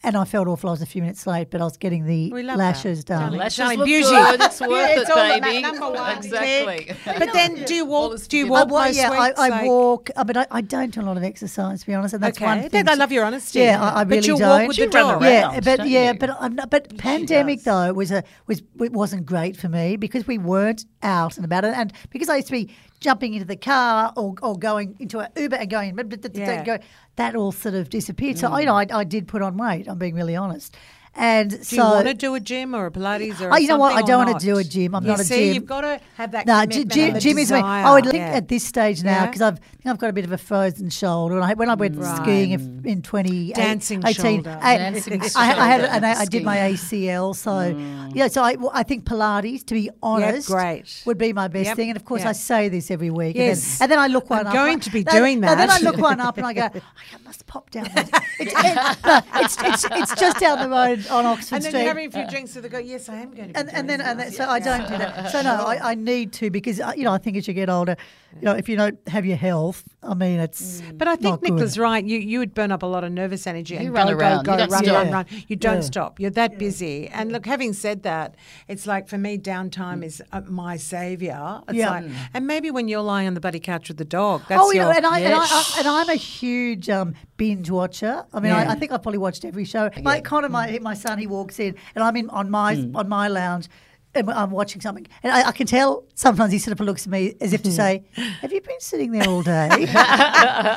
[0.04, 0.70] I felt awful.
[0.70, 3.18] I was a few minutes late, but I was getting the lashes that.
[3.18, 3.32] done.
[3.36, 4.08] Lashes Darling, look beauty.
[4.08, 4.40] good.
[4.40, 5.62] It's worth Yeah, it's it, all baby.
[5.62, 6.16] number one.
[6.18, 6.96] Exactly.
[7.04, 8.20] But then, do you walk?
[8.28, 9.32] Do you walk I, wa- yeah, I.
[9.36, 11.94] I like- walk, uh, but I, I don't do a lot of exercise, to be
[11.94, 12.14] honest.
[12.14, 12.70] And that's Okay, one I thing.
[12.70, 13.58] think I love your honesty.
[13.60, 14.48] Yeah, I, I But really you don't.
[14.60, 15.22] walk with the You run dog.
[15.22, 15.30] around.
[15.54, 16.18] yeah, but don't yeah, you?
[16.18, 17.64] but I'm not, but pandemic does.
[17.64, 21.64] though was a was it wasn't great for me because we weren't out and about
[21.64, 25.28] and because I used to be jumping into the car or, or going into an
[25.36, 25.94] Uber and going,
[26.34, 26.78] Yeah.
[27.16, 28.38] that all sort of disappeared.
[28.38, 28.92] So you know, mm.
[28.92, 29.88] I, I did put on weight.
[29.88, 30.76] I'm being really honest,
[31.14, 33.68] and Do so you want to do a gym or a Pilates or Oh, you
[33.68, 33.92] know what?
[33.94, 34.94] I don't wanna do a gym.
[34.94, 35.28] I'm You not a gym.
[35.28, 35.52] see.
[35.52, 36.46] You've got to have that.
[36.46, 37.58] No, commitment gym, and gym is me.
[37.58, 38.36] I would think Yeah.
[38.36, 39.26] at this stage now Yeah?
[39.26, 41.36] because I've I think I've got a bit of a frozen shoulder.
[41.36, 44.58] And I, when I went skiing if, in 2018, Dancing 18, shoulder.
[44.60, 47.34] I, Dancing I, I had and I, I did my ACL.
[47.34, 48.12] So mm.
[48.14, 51.02] yeah, so I, well, I think Pilates, to be honest, great.
[51.06, 51.90] would be my best Yep, thing.
[51.90, 52.30] And of course, yeah.
[52.30, 53.36] I say this every week.
[53.36, 53.80] Yes.
[53.80, 54.52] and, then, and then I look one I'm up.
[54.52, 56.80] going to be No, doing no, then I look one up and I go, I
[57.24, 57.86] must pop down.
[57.94, 61.70] It's, it- no, it's, it's, it's just down the road in, on Oxford and then
[61.70, 61.80] Street.
[61.80, 62.80] you're having a few drinks with the guy.
[62.80, 63.54] Yes, I am going to.
[63.54, 64.36] Be and, and then and then, this.
[64.36, 65.30] so I don't do that.
[65.32, 67.68] So no, I, I need to because uh, you know I think as you get
[67.70, 67.96] older,
[68.36, 70.82] you know if you don't have your health, I mean it's.
[70.94, 71.50] But I not think good.
[71.52, 72.04] Nicola's right.
[72.04, 74.44] You you would burn up a lot of nervous energy You and run go, around.
[74.44, 75.04] go, You go, don't run, stop.
[75.04, 75.26] run, run.
[75.48, 75.80] You don't Yeah.
[75.80, 76.20] stop.
[76.20, 77.08] You're that busy.
[77.08, 78.34] And look, having said that,
[78.68, 79.42] it's like for me, Mm.
[79.42, 81.60] downtime is uh, my savior.
[81.68, 81.90] It's Yeah.
[81.90, 84.72] like, and maybe when you're lying on the buddy couch with the dog, that's oh,
[84.72, 84.84] your.
[84.90, 85.72] yeah, and I, and, I, Yes.
[85.76, 88.26] I, and I'm a huge um, binge watcher.
[88.34, 89.88] I mean, I, I think I've probably watched every show.
[90.02, 92.94] My Connor, my my son, he walks in, and I'm in on my Mm.
[92.94, 93.68] on my lounge.
[94.14, 97.12] And I'm watching something, and I, I can tell sometimes he sort of looks at
[97.12, 98.04] me as if to say,
[98.40, 99.68] "Have you been sitting there all day?"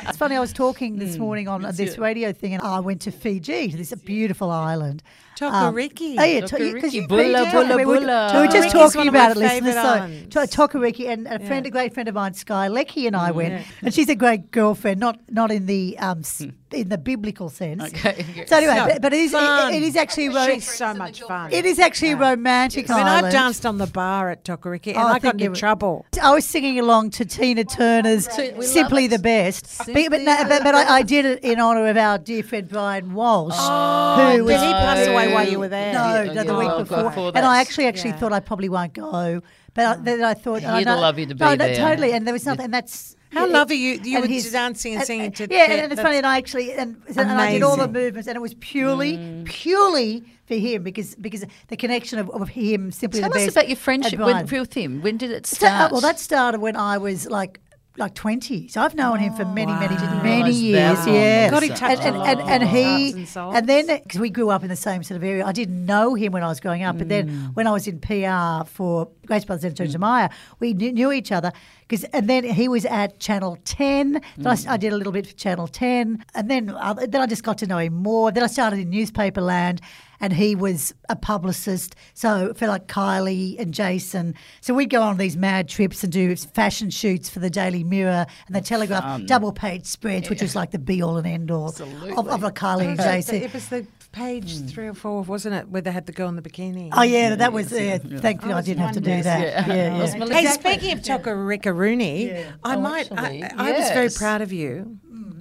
[0.06, 0.36] it's funny.
[0.36, 0.98] I was talking Mm.
[0.98, 5.02] this morning on this radio thing, and I went to Fiji, to this beautiful island.
[5.42, 6.12] Tokoriki.
[6.12, 6.74] Um, oh yeah, Tokoriki.
[6.74, 8.30] because you Bula, Fiji, bula, we were, bula.
[8.34, 9.74] we were just talking about it, listeners.
[9.74, 10.34] favourite So islands.
[10.34, 13.36] to, Tokoriki and a friend, a great friend of mine, Skye Leckie, and I mm-hmm.
[13.36, 16.50] went, and she's a great girlfriend, not not in the um hmm.
[16.70, 17.82] in the biblical sense.
[17.82, 18.24] Okay.
[18.46, 21.52] So anyway, No, but, but it is it, it is actually ro- so much fun.
[21.52, 23.06] it is actually a romantic I mean.
[23.06, 25.58] I've danced on the bar at Tokoriki oh, and Oh, I I got think into
[25.60, 26.06] trouble.
[26.22, 30.36] I was singing along to Tina Turner's we "Simply the Best," but, Simply but, no,
[30.48, 34.16] but, but I, I did it in honour of our dear friend Brian Walsh, Oh,
[34.16, 35.31] who did was he pass away No.
[35.34, 35.92] While you were there?
[35.94, 37.02] No, Yeah, no, the week oh, before.
[37.04, 38.16] before and I actually actually Yeah.
[38.18, 39.42] thought I probably won't go.
[39.74, 41.76] But I, then I thought I He'd know- love you to no, be no, there.
[41.76, 42.12] totally.
[42.12, 45.32] And there was nothing, and that's How yeah, lovely you- you were dancing and singing
[45.32, 46.16] to- Yeah, to- and, it's funny.
[46.16, 49.42] that's And I actually and, and I did all the movements, and it was purely,
[49.46, 53.56] purely for him because because the connection of, of him simply Tell the us best.
[53.56, 55.00] about your friendship and with him.
[55.00, 55.92] When did it So, uh, start?
[55.92, 57.60] well, that started when I was like
[57.98, 58.68] like 20.
[58.68, 60.96] So I've known him for many, many, Didn't many years.
[60.98, 61.14] that long.
[61.14, 61.50] Yeah.
[61.50, 64.50] God, he and, touched and, a and, and he, and and then, because we grew
[64.50, 66.82] up in the same sort of area, I didn't know him when I was growing
[66.82, 66.96] up.
[66.98, 70.72] But then when I was in PR for Grace Brothers and Church of Myer, we
[70.72, 71.52] knew, knew each other.
[71.88, 74.12] Cause, and then he was at Channel 10.
[74.12, 76.24] Then I s- I, did a little bit for Channel 10.
[76.34, 78.32] And then, uh, then I just got to know him more.
[78.32, 79.82] Then I started in newspaper land
[80.22, 81.94] and he was a publicist.
[82.14, 84.34] So for like Kylie and Jason.
[84.62, 88.24] So we'd go on these mad trips and do fashion shoots for the Daily Mirror
[88.46, 91.68] and the Telegraph, double page spreads, which was like the be all and end all
[91.68, 93.34] of, of a Kylie and Jason.
[93.42, 96.36] It was the page three or four, wasn't it, where they had the girl in
[96.36, 96.90] the bikini?
[96.92, 97.72] Oh yeah, that was.
[97.72, 99.24] Yeah, thankfully, oh, I was didn't have to do wondering.
[99.24, 99.66] that.
[99.68, 99.74] Yeah.
[99.74, 99.98] Yeah, yeah.
[99.98, 100.72] Was Melissa- Hey, Exactly.
[100.72, 102.32] speaking of Tokarika Rooney,
[102.62, 103.10] I Oh, might.
[103.10, 104.98] actually, I, I was very proud of you.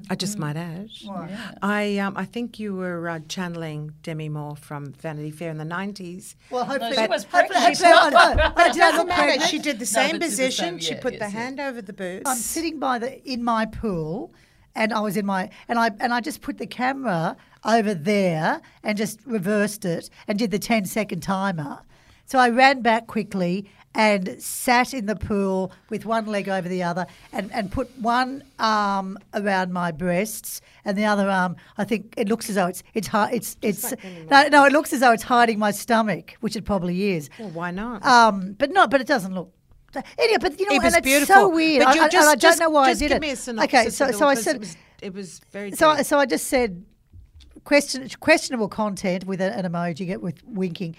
[0.10, 0.90] I just might add.
[1.62, 5.66] I um, I think you were uh, channeling Demi Moore from Vanity Fair in the
[5.66, 6.36] nineties.
[6.50, 7.64] Well, hopefully, she was pregnant.
[7.64, 9.40] hopefully, I it Did doesn't matter.
[9.48, 10.66] She did the same but it's the position.
[10.66, 11.34] same, she yeah, put yes, the yes.
[11.34, 12.30] hand over the boots.
[12.30, 14.34] I'm sitting by the in my pool,
[14.76, 18.62] and I was in my and I and I just put the camera over there
[18.84, 21.82] and just reversed it and did the 10 second timer.
[22.26, 26.82] So I ran back quickly and sat in the pool with one leg over the
[26.82, 32.14] other and, and put one arm around my breasts and the other arm I think
[32.18, 33.94] it looks as though it's it's it's it's
[34.30, 37.50] no, no it looks as though it's hiding my stomach which it probably is well,
[37.50, 38.06] why not?
[38.06, 39.52] um, but not but it doesn't look.
[40.18, 41.84] Anyway, but you know, It was and it's so weird.
[41.84, 43.22] But I, I- just, and I don't just- know why I did give it.
[43.22, 45.72] Me a synopsis okay, so so I said it was, it was very.
[45.74, 46.06] so deep.
[46.06, 46.86] so I just said
[47.66, 50.96] question questionable content with an emoji get with winking.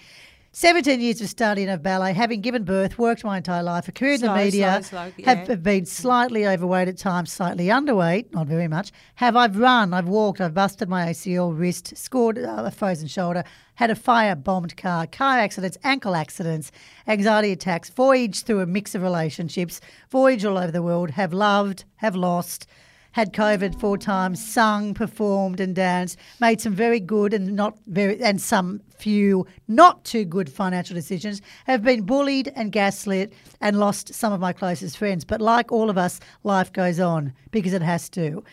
[0.55, 3.91] 17 years of study and of ballet, having given birth, worked my entire life, a
[3.91, 5.55] career in Slow, the media, slow, slow, have yeah.
[5.55, 8.91] been slightly overweight at times, slightly underweight, not very much.
[9.15, 13.43] Have I've run, I've walked, I've busted my ACL wrist, scored uh, a frozen shoulder,
[13.75, 16.71] had a fire bombed car, car accidents, ankle accidents,
[17.07, 21.83] anxiety attacks, voyaged through a mix of relationships, voyaged all over the world, have loved,
[21.95, 22.67] have lost,
[23.13, 28.21] had COVID four times, sung, performed, and danced, made some very good and not very,
[28.21, 34.13] and some few not too good financial decisions, have been bullied and gaslit, and lost
[34.13, 35.23] some of my closest friends.
[35.23, 38.43] But like all of us, life goes on because it has to.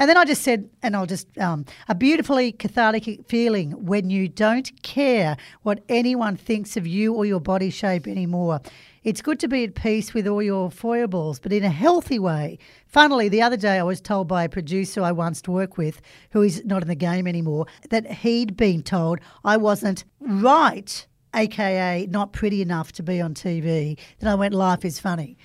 [0.00, 4.28] And then I just said, and I'll just, um, a beautifully cathartic feeling when you
[4.28, 8.62] don't care what anyone thinks of you or your body shape anymore.
[9.04, 12.58] It's good to be at peace with all your foibles, but in a healthy way.
[12.86, 16.40] Funnily, the other day I was told by a producer I once worked with, who
[16.40, 22.32] is not in the game anymore, that he'd been told I wasn't right, aka not
[22.32, 23.98] pretty enough to be on TV.
[24.18, 25.36] Then I went, life is funny.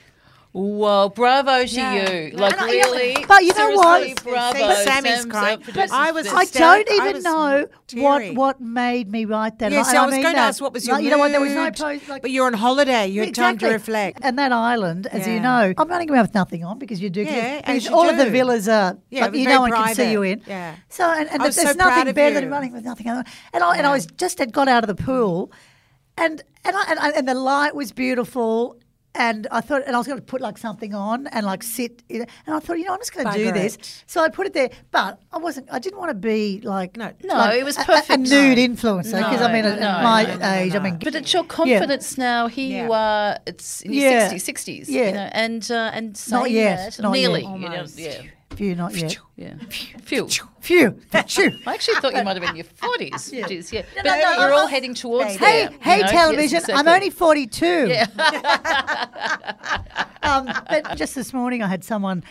[0.55, 1.93] Whoa, bravo to Yeah.
[2.13, 2.31] you.
[2.31, 3.25] No, Like, and I- you know, really?
[3.27, 4.23] but you know what?
[4.23, 4.57] Bravo.
[4.57, 5.57] See, Sammy's Sam's crying.
[5.57, 6.55] our producer's I was best.
[6.55, 7.67] I don't I even was know
[8.01, 8.31] what teary.
[8.31, 9.73] what made me write that.
[9.73, 11.31] Yes, And I was mean going to ask what was your Like, You know what?
[11.33, 12.07] There was no post.
[12.07, 13.05] Like, but you're on holiday.
[13.07, 14.19] You had time to reflect.
[14.23, 17.23] And that island, as you know, I'm running around with nothing on because you do.
[17.23, 18.97] Yeah, because as you all of the villas are.
[19.09, 20.41] Yeah, like, you very no one can see you in.
[20.47, 20.75] Yeah.
[20.87, 23.25] So and, and there's so nothing better than running with nothing on.
[23.51, 25.51] And I and I was just had got out of the pool,
[26.17, 28.77] and and I, and, I, and the light was beautiful.
[29.15, 32.03] And I thought, and I was going to put like something on and like sit,
[32.09, 33.75] in and I thought, you know, I'm just going to do this.
[33.75, 34.03] it.
[34.07, 35.67] So I put it there, but I wasn't.
[35.71, 37.11] I didn't want to be like No.
[37.23, 38.09] No, like it was perfect.
[38.09, 40.79] a- A, nude influencer because I No, mean, at no, my no, no, age, no,
[40.79, 42.47] I mean, But it's your confidence now.
[42.47, 43.37] Here you are.
[43.47, 44.29] It's in your Yeah.
[44.33, 44.85] 60s, 60s.
[44.87, 45.05] Yeah.
[45.07, 47.21] You know, and uh, and Not saying yet, that, not yet.
[47.21, 47.41] nearly.
[47.43, 48.21] You know, yeah,
[48.55, 49.17] few not yet.
[49.35, 49.53] yeah.
[49.69, 50.27] Phew.
[50.27, 50.99] Phew, phew.
[51.13, 53.29] I actually thought you might have been in your forties.
[53.33, 53.47] Yeah.
[53.49, 53.81] yeah.
[53.81, 55.71] No, But no, no, you're I- all heading towards Hey, there.
[55.71, 56.05] you hey, know?
[56.05, 56.61] Yes, television!
[56.75, 57.87] I'm only 42.
[57.87, 58.05] Yeah.
[60.23, 62.23] Um, but just this morning, I had someone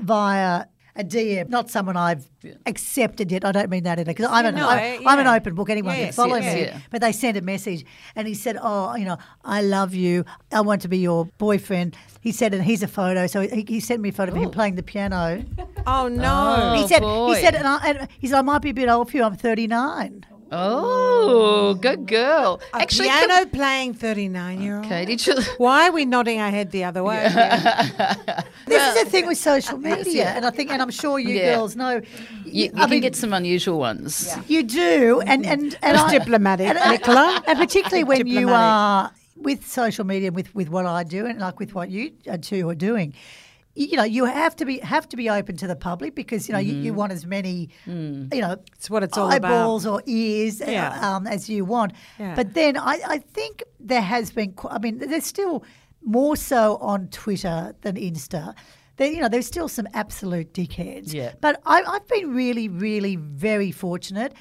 [0.00, 0.64] via
[0.96, 2.28] a DM, not someone I've
[2.64, 3.44] accepted yet.
[3.44, 5.70] I don't mean that in because I'm, an, no, I'm, I'm an open book.
[5.70, 6.60] Anyone can Yes, follow yes, me.
[6.62, 6.78] yeah.
[6.90, 10.24] But they sent a message, and he said, "Oh, you know, I love you.
[10.52, 13.26] I want to be your boyfriend." He said, and he's a photo.
[13.28, 15.44] So he, he sent me a photo of him playing the piano.
[15.86, 16.72] Oh no.
[16.74, 17.34] Oh, he said, oh, boy.
[17.36, 19.22] he said, and, I, and he said, I might be a bit old for you.
[19.22, 20.26] I'm 39.
[20.52, 22.60] Oh, good girl.
[22.72, 24.86] A Actually, piano can- playing 39 year old.
[24.86, 25.34] okay, did you?
[25.58, 27.24] Why are we nodding our head the other way?
[28.66, 31.54] This is the thing with social media, and I think, and I'm sure you Yeah.
[31.54, 32.00] girls know.
[32.44, 34.34] You, you I can mean, get some unusual ones.
[34.48, 37.42] You do, and and and I- diplomatic, and, Nicola.
[37.46, 41.58] and particularly when you are with social media, with with what I do, and like
[41.60, 43.14] with what you uh, two are doing.
[43.78, 46.52] You know, you have to be have to be open to the public because you
[46.54, 49.44] know you, you want as many, you know, It's what it's all about.
[49.52, 51.92] eyeballs or ears uh, um, as you want.
[52.18, 52.34] Yeah.
[52.34, 54.52] But then I, I think there has been.
[54.54, 55.62] qu- I mean, there's still
[56.02, 58.54] more so on Twitter than Insta.
[58.96, 61.12] There, you know, there's still some absolute dickheads.
[61.12, 61.34] Yeah.
[61.42, 64.32] But I, I've been really, really very fortunate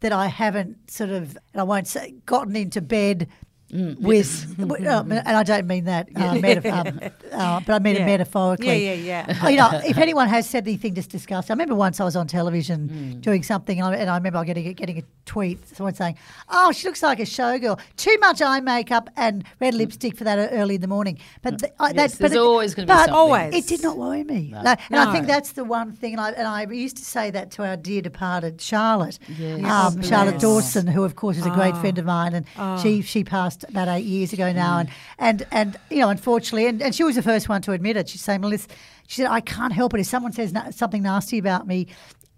[0.00, 3.26] that I haven't sort of, and I won't say, gotten into bed.
[3.74, 4.54] Mm, with,
[4.86, 7.00] um, and I don't mean that, uh, metaf- um,
[7.32, 8.84] uh, but I mean it metaphorically.
[8.86, 9.40] Yeah, yeah, yeah.
[9.42, 12.14] Oh, you know, if anyone has said anything just disgusting, I remember once I was
[12.14, 13.20] on television Mm.
[13.20, 16.16] doing something, and I, and I remember I getting a- getting a tweet, someone saying,
[16.48, 17.80] "Oh, she looks like a showgirl.
[17.96, 21.72] Too much eye makeup and red lipstick for that early in the morning." But th-
[21.80, 23.14] I, Yes, that's there's but it- always gonna be but something.
[23.14, 23.54] Always.
[23.54, 26.12] It did not worry me, Like, and I think that's the one thing.
[26.12, 29.64] And I, and I used to say that to our dear departed Charlotte, Yes.
[29.64, 30.38] um, Oh, Charlotte.
[30.38, 33.88] Dawson, who of course is a great friend of mine, and she she passed about
[33.88, 34.80] eight years ago now, mm.
[34.80, 37.96] and and and you know, unfortunately, and, and she was the first one to admit
[37.96, 38.08] it.
[38.08, 38.68] She's saying, Melissa,
[39.06, 40.00] she said, I can't help it.
[40.00, 41.88] If someone says na- something nasty about me,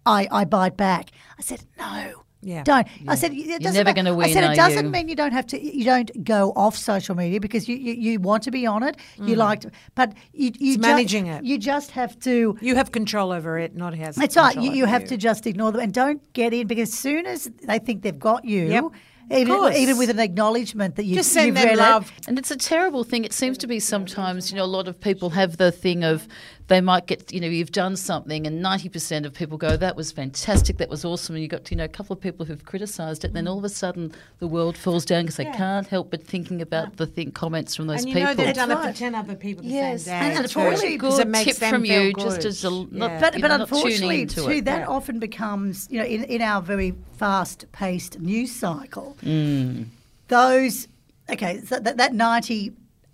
[0.04, 1.10] I I bite back.
[1.38, 2.22] I said, no.
[2.42, 2.62] Yeah.
[2.62, 2.86] Don't.
[3.08, 4.90] I said it doesn't never ma- gonna I said it doesn't you?
[4.92, 5.60] mean you don't have to.
[5.60, 8.98] You don't go off social media because you, you, you want to be on it.
[9.16, 9.38] You mm.
[9.38, 11.44] like, to, but you you It's ju- managing it.
[11.44, 12.56] You just have to.
[12.60, 14.14] You have control over it, not has.
[14.14, 14.54] That's right.
[14.54, 17.50] You, you have to just ignore them and don't get in because as soon as
[17.62, 18.84] they think they've got you, Yep.
[19.30, 22.12] Even even with an acknowledgement that you Just send you've them read love.
[22.28, 23.24] And it's a terrible thing.
[23.24, 26.28] It seems to be sometimes, you know, a lot of people have the thing of
[26.68, 30.10] they might get, you know, you've done something and 90% of people go, that was
[30.10, 31.36] fantastic, that was awesome.
[31.36, 33.28] And you've got, you know, a couple of people who've criticised it.
[33.28, 36.24] And then all of a sudden the world falls down because they can't help but
[36.24, 38.20] thinking about the thing, comments from those people.
[38.22, 38.44] And you people.
[38.44, 40.18] know they've That's done it for ten other people the Yes, same day.
[40.26, 42.64] and And it's a really unfortunately- because it good tip from feel you, just as
[42.64, 43.20] a not, Yeah.
[43.20, 44.64] But you but know, not unfortunately, into too, it.
[44.64, 44.86] that Yeah.
[44.88, 49.16] often becomes you know in, in our very fast paced news cycle.
[49.22, 49.86] Mm.
[50.28, 50.88] Those
[51.30, 52.72] okay, so that that ninety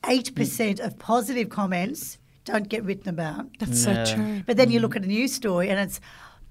[0.08, 3.46] eight percent of positive comments don't get written about.
[3.58, 4.04] That's No.
[4.04, 4.42] so true.
[4.46, 4.82] But then you mm.
[4.82, 6.00] look at a news story and it's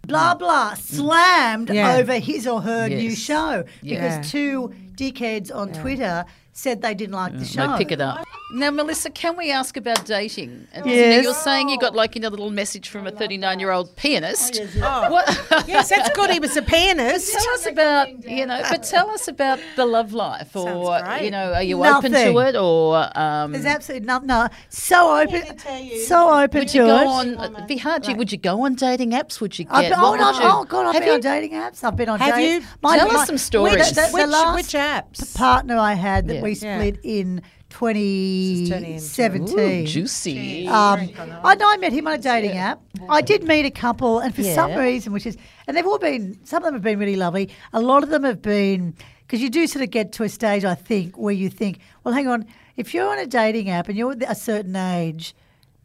[0.08, 0.40] blah mm.
[0.40, 0.78] blah mm.
[0.78, 1.96] slammed Yeah.
[1.96, 4.22] over his or her new show because Yeah.
[4.22, 7.72] two dickheads on Twitter said they didn't like the show.
[7.72, 8.26] They pick it up.
[8.54, 10.68] Now, Melissa, can we ask about dating?
[10.74, 11.24] And, you know, Yes.
[11.24, 14.60] you're saying you got like you a little message from a 39 year old pianist.
[14.82, 15.08] Oh.
[15.12, 15.28] What?
[15.68, 16.30] yes, that's good.
[16.30, 17.32] He was a pianist.
[17.34, 21.24] Tell us about you know, but tell us about the love life, or great.
[21.24, 25.46] you know, are you open to it, or um, There's absolutely no, no, so open,
[25.46, 26.00] to tell you.
[26.04, 27.38] so open would to you go it.
[27.38, 27.54] on?
[27.56, 28.04] It'd be hard.
[28.04, 29.40] to Would you go on dating apps?
[29.42, 29.74] Would you get?
[29.74, 31.84] I've been, what oh, would no, you- oh God, I've Have been on dating apps.
[31.84, 32.66] I've been on Have dates.
[32.66, 32.90] you?
[32.98, 33.90] Tell us some stories.
[33.90, 35.36] The, the, the Which- last which apps?
[35.36, 36.78] partner I had that Yeah.
[36.80, 36.90] we Yeah.
[36.90, 39.84] split in is turning into- 2017.
[39.84, 40.68] Ooh, juicy.
[40.68, 41.10] Um,
[41.44, 42.82] I know I met him on a dating app.
[43.10, 46.38] I did meet a couple, and for some reason, which is, and they've all been,
[46.44, 47.50] some of them have been really lovely.
[47.74, 48.94] A lot of them have been,
[49.26, 52.14] because you do sort of get to a stage, I think, where you think, well,
[52.14, 55.34] hang on, if you're on a dating app and you're a certain age,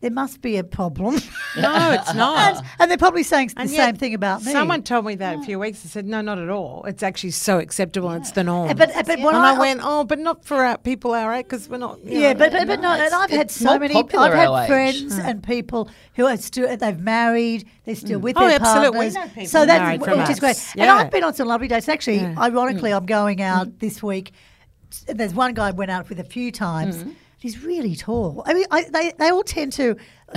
[0.01, 1.19] there must be a problem.
[1.59, 2.63] No, it's not.
[2.79, 4.53] and they're probably saying the And yet same thing about me.
[4.53, 5.87] Someone told me that a few weeks.
[5.87, 6.85] I said, no, not at all.
[6.85, 8.11] It's actually so acceptable.
[8.13, 8.69] It's the norm.
[8.69, 11.33] Uh, But, but when and I, I, went, oh, but not for our people our
[11.33, 11.99] age because we're not.
[12.05, 13.95] Yeah, know, but but, but no, and I've had so many.
[13.95, 17.67] I've had friends and people who are still they've married.
[17.87, 19.13] They're still with Oh, their absolutely.
[19.13, 19.51] Partners.
[19.51, 20.39] so that's which is us.
[20.41, 20.75] great.
[20.77, 21.89] And I've been on some lovely dates.
[21.89, 22.97] Actually, ironically, Mm.
[22.99, 24.33] I'm going out this week.
[25.07, 27.03] There's one guy I went out with a few times.
[27.39, 27.43] Mm.
[27.43, 28.43] He's really tall.
[28.47, 29.97] I mean, I, they they all tend to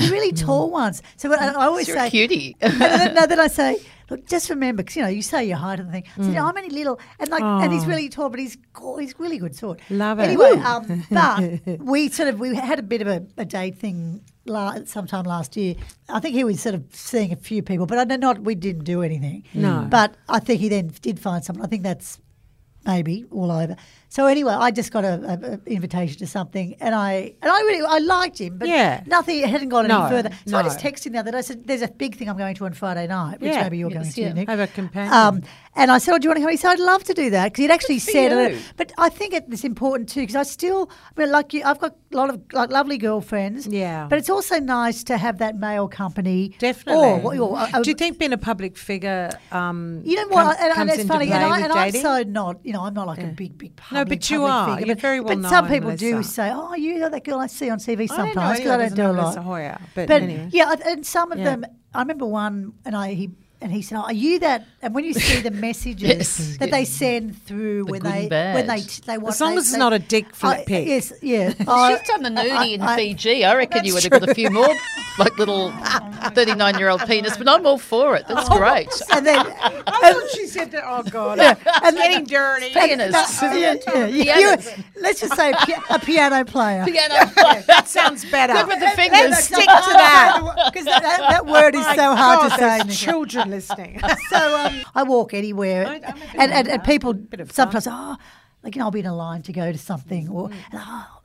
[0.10, 1.02] really tall ones.
[1.18, 2.56] So I I always You're a say, cutie.
[2.62, 3.78] and then, no, then I say,
[4.10, 6.04] look, just remember, because you know, you say your height and thing.
[6.18, 6.26] I Mm.
[6.26, 8.58] said, I'm only little, and like, and he's really tall, but he's
[9.00, 9.80] he's really good sort.
[9.90, 10.24] Love it.
[10.24, 14.22] Anyway, um, but we sort of we had a bit of a, a date thing
[14.46, 15.76] la- sometime last year.
[16.10, 18.56] I think he was sort of seeing a few people, but I know not we
[18.56, 19.44] didn't do anything.
[19.54, 19.88] No.
[19.90, 21.65] but I think he then did find someone.
[21.65, 22.19] I think that's
[22.86, 23.76] maybe all over.
[24.12, 27.60] So anyway, I just got a, a, a invitation to something, and I and I
[27.62, 29.04] really I liked him, but Yeah.
[29.06, 30.32] nothing hadn't gone No, any further.
[30.48, 31.38] So I just texted him the other day.
[31.38, 33.62] I said, "There's a big thing I'm going to on Friday night, which Yeah.
[33.64, 34.34] maybe you're Yes, going to, yeah.
[34.34, 35.14] Nick." Have a companion.
[35.14, 35.42] Um,
[35.76, 37.30] and I said, "Oh, do you want to come?" He said, "I'd love to do
[37.30, 38.58] that," because he'd actually for said it.
[38.78, 41.96] But I think it's important too, because I still, I mean, like you, I've got
[42.12, 43.68] a lot of like lovely girlfriends.
[43.68, 44.08] Yeah.
[44.10, 46.56] But it's also nice to have that male company.
[46.58, 47.04] Definitely.
[47.04, 50.44] Or, what- or, uh, Do you think being a public figure, um, you know what?
[50.44, 52.02] com- and, and comes it's into funny, and, I, and I'm dating?
[52.02, 52.58] so not.
[52.64, 54.19] You know, I'm not like a big, big No, public.
[54.19, 54.67] but you are.
[54.69, 57.23] Figure, You're but, very well But some known, people do say, "Oh, you know that
[57.23, 59.12] girl I see on TV I don't know sometimes." 'cause anyone I don't do know
[59.12, 59.37] a lot.
[59.37, 60.50] Hoyer, but, But anyway.
[60.52, 61.45] yeah, and some of Yeah.
[61.45, 61.65] them.
[61.93, 63.31] I remember one, and I he
[63.62, 66.58] and he said, oh, "Are you that?" And when you see the messages Yes.
[66.60, 68.56] that they send through when they and bad.
[68.56, 70.63] when they they want, As long they- as it's they- not a dick flip I-
[70.63, 70.87] pic.
[70.87, 71.50] Yes, yeah.
[71.50, 73.43] She's I- done the nudie in I- Fiji.
[73.43, 74.69] I reckon you would have got a few more,
[75.18, 75.72] like little
[76.34, 78.26] 39 year old penis, but I'm all for it.
[78.28, 78.90] That's great.
[79.14, 79.40] and then
[79.88, 80.84] I thought she said that.
[80.86, 82.70] Oh God, and it's getting dirty.
[82.72, 83.42] Pianist.
[83.42, 84.78] yeah, yeah, you- Pianist.
[84.78, 86.86] you- let's just say a, pi- a piano player.
[86.86, 87.32] Piano.
[87.68, 88.54] That sounds better.
[88.54, 89.20] Good with the fingers.
[89.32, 90.70] Let's stick to that.
[90.72, 93.06] because that, that, that word is My so hard God, to say.
[93.06, 94.00] children listening.
[94.30, 97.16] so um, I walk anywhere, I- I'm a bit and, and, and people
[97.52, 98.18] sometimes oh,
[98.64, 101.19] like you know, I'll be in a line to go to something, or and, oh,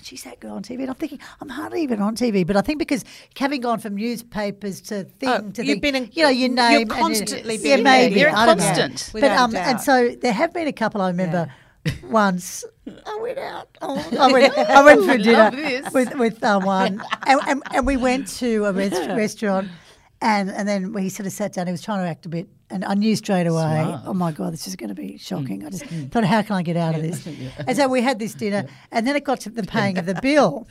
[0.00, 2.56] oh, she's that girl on TV, and I'm thinking I'm hardly even on TV, but
[2.56, 3.04] I think because
[3.38, 6.48] having gone from newspapers to thing Oh, to you've thing, been in- you know, your
[6.48, 6.70] name.
[6.72, 9.10] you're name, and you- constantly yeah, being maybe You're a I constant.
[9.12, 11.52] But um, and so there have been a couple I remember.
[12.10, 12.62] Once
[13.06, 13.68] I went out.
[13.80, 14.58] Oh, I went.
[14.58, 18.72] I went for dinner with with uh, one, and, and, and we went to a
[18.74, 19.68] res- restaurant,
[20.20, 21.66] and and then he sort of sat down.
[21.68, 23.82] He was trying to act a bit, and I knew straight away.
[23.82, 24.02] Smart.
[24.06, 25.64] Oh my god, this is going to be shocking.
[25.66, 27.26] I just thought, how can I get out of this?
[27.66, 30.14] And so we had this dinner, and then it got to the paying of the
[30.22, 30.66] bill,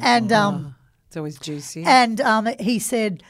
[0.00, 0.74] and um,
[1.08, 1.84] It's always juicy.
[1.84, 3.22] and um, he said.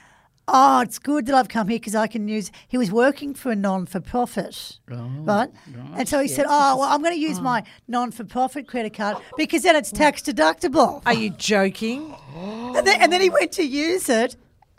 [0.46, 2.50] Oh, it's good that I've come here because I can use.
[2.68, 5.48] He was working for a non for profit, right?
[5.96, 8.92] And so he said, "Oh, well, I'm going to use my non for profit credit
[8.92, 12.14] card because then it's tax deductible." Are you joking?
[12.76, 14.36] And then, and then he went to use it,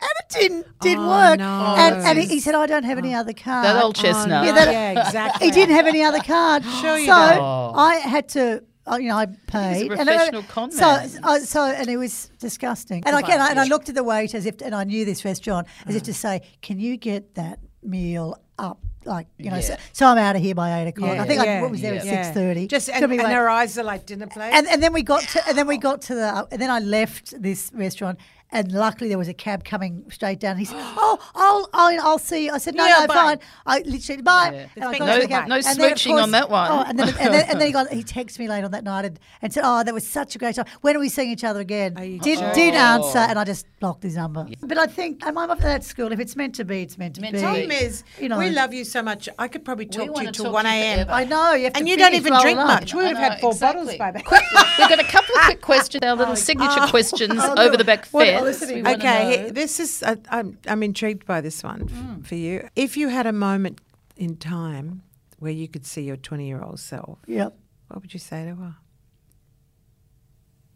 [0.08, 1.40] and it didn't didn't Oh, work.
[1.40, 1.76] no.
[1.78, 4.44] And, and he, he said, "I don't have any other card." That old chestnut.
[4.44, 5.48] Oh, Yeah, that- yeah, exactly.
[5.48, 6.64] he didn't have any other card.
[6.82, 7.76] Sure you so don't.
[7.92, 8.44] I had to.
[8.92, 9.92] uh, You know, I paid.
[9.92, 11.10] and I- professional con so, man.
[11.24, 13.02] uh, so, and it was disgusting.
[13.06, 15.04] And I, and I, and I looked at the wait as if, and I knew
[15.06, 18.28] this restaurant as if to say, "Can you get that meal
[18.60, 19.80] up?" Like you know, so, Yeah.
[19.94, 21.14] so I'm out of here by eight o'clock.
[21.16, 22.66] Yeah, I think yeah, I was there at six thirty.
[22.68, 24.56] Just and, and her eyes are like dinner plates.
[24.58, 26.80] And, and then we got to and then we got to the and then I
[26.80, 28.18] left this restaurant
[28.52, 30.58] and luckily there was a cab coming straight down.
[30.58, 33.14] He said, "Oh, I'll I'll, I'll see." you." I said, "No, Yeah, no, bye.
[33.14, 34.52] fine." I literally bye.
[34.54, 34.68] Yeah.
[34.76, 35.48] And I It's got been the no- cab.
[35.50, 36.72] no And then, of smooching on that one.
[36.72, 38.84] Oh, and then and then, and then he got he texted me late on that
[38.84, 40.66] night and, and said, "Oh, that was such a great time.
[40.82, 42.54] When are we seeing each other again?" Are you Did joking?
[42.56, 44.48] did answer, and I just blocked his number.
[44.62, 46.12] But I think I'm up at that school.
[46.12, 47.40] If it's meant to be, it's meant to Meant be.
[47.42, 47.52] to be.
[47.52, 48.38] Problem is, You know.
[48.38, 49.28] we love you so much.
[49.40, 51.08] I could probably talk to you till one a.m.
[51.10, 52.68] I know you have to And you don't even roll drink up.
[52.68, 52.94] much.
[52.94, 54.24] We would have had four bottles by then.
[54.30, 57.84] We've got a couple of quick questions, our little oh, signature questions oh, over the
[57.84, 58.35] back What- fence.
[58.44, 62.26] Listen, We wanna Okay, this is I, I'm I'm intrigued by this one f- Mm.
[62.26, 62.68] for you.
[62.76, 63.80] If you had a moment
[64.16, 65.04] in time
[65.40, 67.58] where you could see your 20 year old self, Yep.
[67.88, 68.76] what would you say to her?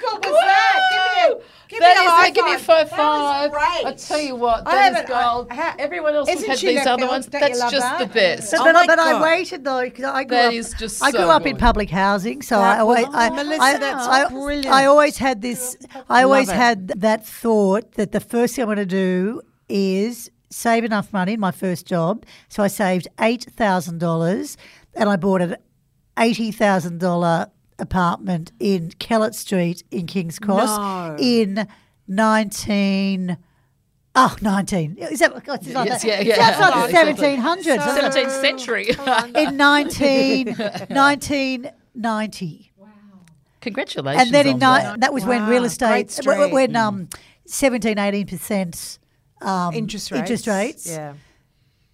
[0.00, 1.34] good was that?
[1.78, 2.88] Give me give That me a is, high give me a five.
[2.90, 3.86] five That was great.
[3.86, 5.52] I tell you what, I that is haven't- I- gold.
[5.78, 7.26] Everyone else has Isn't had these other ones.
[7.26, 7.98] That's just that?
[7.98, 8.50] the best.
[8.52, 10.52] But, Oh but, my but I waited though because I grew That up.
[10.54, 13.30] is just I grew so up in public housing, so That I always, was- I,
[13.30, 14.66] Melissa, I, that's I, brilliant.
[14.66, 15.76] I always had this.
[16.08, 16.58] I always Love it.
[16.60, 21.34] had that thought that the first thing I'm going to do is save enough money
[21.34, 22.24] in my first job.
[22.48, 24.56] So I saved eight thousand dollars,
[24.94, 25.56] and I bought an
[26.18, 27.48] eighty thousand dollar
[27.78, 31.16] apartment in Kellett Street in Kings Cross No.
[31.18, 31.66] in
[32.08, 33.36] nineteen.
[34.18, 34.96] Oh, 19.
[34.96, 36.04] Is that, it's like Yes, that.
[36.08, 36.48] yeah, It's yeah.
[36.48, 37.58] outside the 1700s.
[37.58, 37.78] isn't
[38.16, 38.28] it?
[38.28, 38.88] 17th century.
[39.34, 40.46] in 19,
[40.88, 42.72] 1990.
[43.60, 44.22] Congratulations.
[44.24, 45.00] And then in on ni- that.
[45.00, 45.12] that.
[45.12, 46.34] was when real estate, street.
[46.36, 47.08] w- when um,
[47.46, 48.98] 17, 18%
[49.42, 50.20] um, Interest rates.
[50.20, 50.86] interest rates.
[50.88, 51.12] Yeah.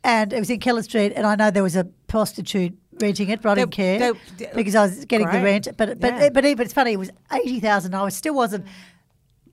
[0.05, 3.43] And it was in Kellett Street, and I know there was a prostitute renting it,
[3.43, 4.15] but I didn't care
[4.55, 5.69] because I was getting the rent.
[5.77, 6.29] But but Yeah.
[6.31, 6.93] but even it's funny.
[6.93, 7.95] It was eighty thousand.
[7.95, 8.67] I was still wasn't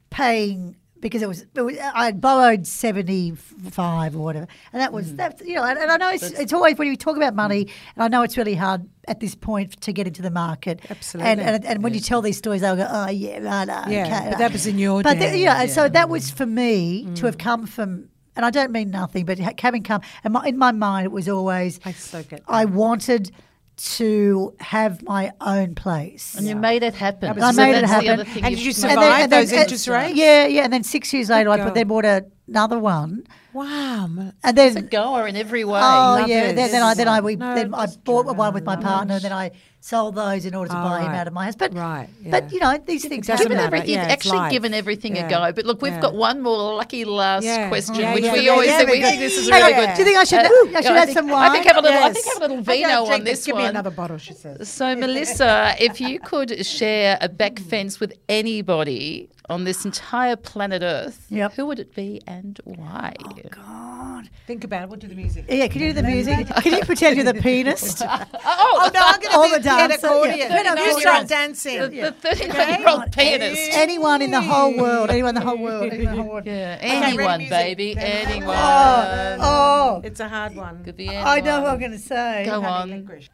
[0.10, 4.92] paying because it was, it was I had borrowed seventy five or whatever, and that
[4.92, 5.18] was mm.
[5.18, 7.68] that's you know, and, and I know it's, it's always when you talk about money,
[7.96, 10.82] and I know it's really hard at this point to get into the market.
[10.90, 11.32] Absolutely.
[11.32, 14.10] And and, and when you tell these stories, they'll go, oh yeah, Yeah, okay, but
[14.10, 15.32] right." that was in your But day.
[15.32, 17.26] the- yeah, so that was for me to mm.
[17.26, 18.10] have come from.
[18.40, 21.12] And I don't mean nothing, but ha- having come, and my, in my mind, it
[21.12, 22.44] was always I so get that.
[22.48, 23.32] I wanted
[23.76, 26.36] to have my own place.
[26.36, 27.38] And you made it happen.
[27.38, 28.10] I So made it happen.
[28.12, 28.92] other thing And you've did you made.
[28.94, 30.16] survive those interest rates?
[30.18, 30.64] Yeah, yeah.
[30.64, 31.66] And then six years later, I go.
[31.66, 33.24] put, then bought a, another one,
[33.54, 34.06] wow.
[34.06, 35.80] and It's a then goer in every way.
[35.80, 38.34] oh Love yeah, then, then I then I we, No, then I bought true.
[38.34, 41.00] one with my Love partner, and then I sold those in order to Oh, buy
[41.02, 41.20] him right.
[41.20, 41.56] out of my house.
[41.56, 43.44] But Right, but you know these things happen.
[43.46, 43.68] given matter.
[43.76, 44.52] everything, Yeah, it's actually life.
[44.52, 45.28] given everything Yeah.
[45.28, 45.52] a go.
[45.54, 46.02] But look, we've Yeah.
[46.02, 47.70] got one more lucky last Yeah.
[47.70, 49.72] question, Yeah, which yeah, we always yeah, say we yeah, think this is yeah, really
[49.72, 49.86] yeah.
[49.86, 49.96] good.
[49.96, 50.40] Do you think I should?
[50.40, 51.50] Uh, I should I have think- some wine.
[51.50, 52.04] I think have a little.
[52.04, 53.26] I think have a little vino on drink it.
[53.26, 53.64] this Give one.
[53.64, 54.68] me another bottle, she says.
[54.68, 60.82] So, Melissa, if you could share a back fence with anybody on this entire planet
[60.84, 61.54] Earth, Yep.
[61.54, 63.14] who would it be and why?
[63.24, 64.30] Oh, God.
[64.46, 64.90] Think about it.
[64.90, 65.46] We'll do the music.
[65.50, 66.48] Yeah, can you do the music?
[66.48, 68.02] Can you pretend you're the pianist?
[68.12, 70.38] Oh, oh, oh, no, I'm going to be an dancer, accordion.
[70.40, 70.62] yeah.
[70.64, 71.80] No, no, you start dancing.
[71.80, 73.62] The, the 39 year old pianist.
[73.74, 75.10] Anyone in the whole world.
[75.10, 75.92] Anyone in the whole world.
[75.92, 76.46] Anyone the whole world.
[76.46, 77.50] Yeah, anyone, music.
[77.52, 78.56] baby, anyone.
[78.58, 80.84] Oh, oh, It's a hard one.
[80.84, 81.28] Could be anyone.
[81.28, 82.44] I know what I'm going to say.
[82.46, 83.00] Go Honey, on.
[83.06, 83.30] licorice.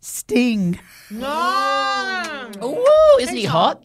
[0.00, 0.78] Sting.
[1.10, 2.50] No.
[2.62, 3.82] Ooh, isn't he hot?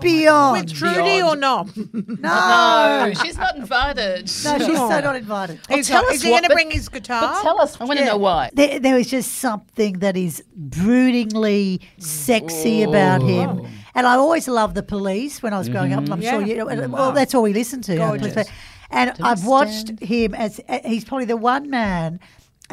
[0.00, 0.60] Beyond.
[0.66, 1.22] With Trudie Beyond.
[1.22, 1.76] or not?
[2.20, 3.06] No.
[3.06, 4.22] No, she's not invited.
[4.44, 5.58] No, she's so not invited.
[5.68, 7.20] He's tell got- us is he going to bring his guitar?
[7.22, 8.50] But tell us, I want to know why.
[8.52, 13.66] There, there is just something that is broodingly sexy about him.
[13.94, 16.08] And I always loved the Police when I was growing up.
[16.08, 16.88] I'm sure you know.
[16.88, 17.96] Well, that's all we listened to.
[17.96, 18.32] Gorgeous.
[18.32, 18.48] Police.
[18.92, 22.18] And I've watched him as uh, he's probably the one man.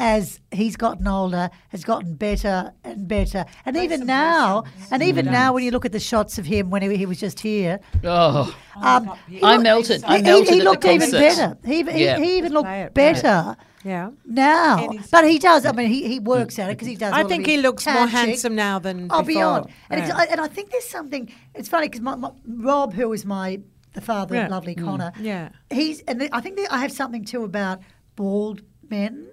[0.00, 5.52] As he's gotten older, has gotten better and better, and even now, and even now,
[5.52, 8.56] when you look at the shots of him when he, he was just here, Oh,
[8.80, 10.04] um, he I looked- melted.
[10.04, 11.58] I he- melted He, at the looked even better.
[11.64, 12.18] He, he, Yeah.
[12.18, 12.94] he even looked it, play it.
[12.94, 14.10] better yeah.
[14.24, 14.88] now.
[14.92, 15.66] He's- But he does.
[15.66, 17.12] I mean, he, he works at it because he does.
[17.12, 19.24] I think he looks more handsome now than Oh, before.
[19.24, 19.66] beyond.
[19.90, 20.22] And, Yeah.
[20.22, 21.28] it's, and I think there's something.
[21.56, 23.60] It's funny because my, my, Rob, who was my
[23.94, 24.44] the father Yeah.
[24.44, 25.48] of lovely Connor, Yeah.
[25.70, 27.80] he's and I think that I have something too about
[28.14, 29.26] bald men.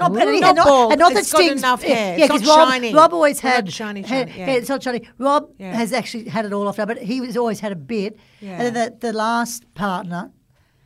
[0.00, 0.18] Not, Ooh.
[0.18, 2.18] and, and Not not, and not It's that got Sting's- enough hair.
[2.18, 2.94] Yeah, It's 'cause not Rob, shiny.
[2.94, 4.50] Rob always It's had shiny, hair- shiny, yeah.
[4.52, 5.02] It's not shiny.
[5.18, 5.74] Rob Yeah.
[5.74, 8.18] has actually had it all off now, but he was always had a bit.
[8.40, 8.52] Yeah.
[8.62, 10.30] And then the, the last partner,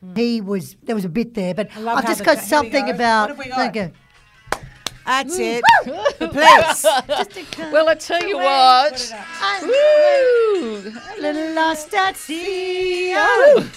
[0.01, 0.15] hmm.
[0.15, 2.91] he was there was a bit there, but love I've just got something go.
[2.91, 3.29] about.
[3.37, 3.91] What have we got?
[5.05, 5.35] Thank you.
[5.35, 6.19] That's it.
[6.19, 7.59] the place.
[7.71, 8.93] well, I tell you Put what.
[8.93, 9.61] it up.
[9.63, 10.93] Woo!
[11.21, 13.13] Little lost at sea.
[13.17, 13.69] Oh.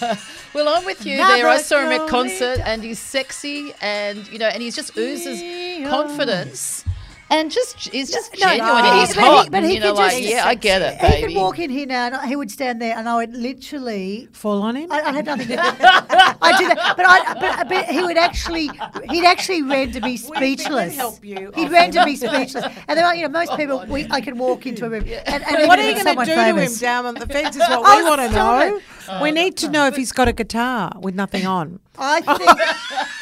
[0.54, 1.48] Well, I'm with you Another there.
[1.48, 5.40] I saw him at concert, and he's sexy, and you know, and he's just oozes
[5.88, 6.84] confidence,
[7.30, 8.84] and just he's just No, genuine.
[8.84, 9.50] no, he's but he- hot.
[9.50, 11.34] but he you know, could like just- yeah, I get it, He baby.
[11.34, 14.28] could walk in here now, and he would stand there, and I would literally.
[14.32, 14.90] Fall on him?
[14.92, 15.60] I, I had nothing to do.
[15.60, 18.70] I do that, but I, but, but he would actually,
[19.10, 20.96] he'd actually render me speechless.
[20.96, 22.64] help you He'd render me speechless.
[22.88, 25.68] And then, you know, most people, we, I can walk into a room, and, and
[25.68, 27.56] what even are you if going to someone do to him down on the fence
[27.56, 28.76] is what Oh, we want to know.
[28.76, 28.82] it.
[29.10, 31.80] Oh, we need to know if he's got a guitar with nothing on.
[32.00, 32.50] I think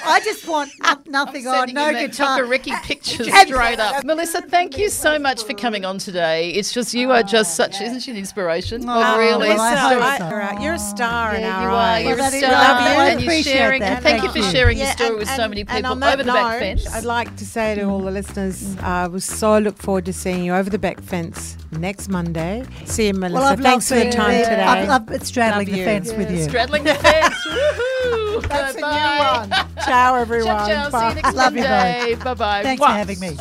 [0.05, 2.45] I just want no- nothing on, no him that guitar.
[2.45, 3.96] Ricky uh, pictures straight up.
[4.05, 6.51] Melissa, thank you so much for coming on today.
[6.51, 8.89] It's just you are just such, isn't she an inspiration?
[8.89, 9.49] Oh, Oh, really?
[9.49, 10.29] well, I Lisa, hope so.
[10.29, 11.75] you're a- You're a star in Yeah, our you are.
[11.75, 12.05] eyes.
[12.07, 12.87] You're Well, a that is- star, love you.
[12.87, 13.81] I and you're appreciate sharing.
[13.81, 13.93] that.
[13.93, 14.45] And thank, you for you.
[14.51, 16.59] sharing your story and- with so and- many and people on that over the back
[16.59, 16.87] fence.
[16.95, 20.45] I'd like to say to all the listeners, uh, we so look forward to seeing
[20.45, 22.65] you over the back fence next Monday.
[22.85, 23.35] See you, Melissa.
[23.43, 24.63] Well, Thanks for loved the time today.
[24.63, 25.85] I've, I've been straddling Love the you.
[25.85, 26.43] fence with you.
[26.45, 27.35] Straddling the fence.
[28.05, 28.49] Woohoo!
[28.49, 29.43] That's Bye-bye.
[29.43, 29.67] a new one.
[29.85, 30.47] Ciao, everyone.
[30.69, 31.01] Ciao, ciao.
[31.01, 31.55] See you next Love.
[31.55, 32.15] Monday.
[32.23, 32.63] Bye bye.
[32.63, 33.37] Thanks for having me.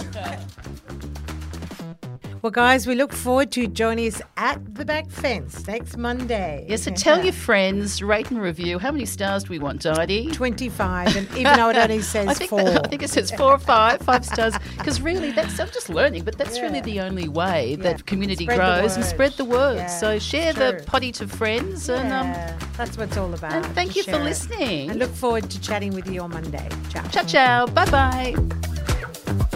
[2.45, 6.63] Well, guys, we look forward to joining us at the back fence next Monday.
[6.69, 8.77] Yes, so tell your friends, rate and review.
[8.77, 10.29] How many stars do we want, Didi?
[10.31, 12.59] 25, and even though it only says I think, four.
[12.59, 14.53] I think it says four or five, five stars.
[14.77, 17.77] Because really, that's I'm just learning, but that's really the only way Yeah.
[17.77, 19.77] that community Spread grows and spread the word.
[19.77, 20.81] Yeah, so share it's the true.
[20.85, 23.53] potty to friends, and um, Yeah, that's what it's all about.
[23.53, 24.91] and thank you for listening.
[24.91, 26.69] And look forward to chatting with you on Monday.
[26.91, 27.07] Ciao.
[27.07, 29.51] ciao, ciao, bye bye.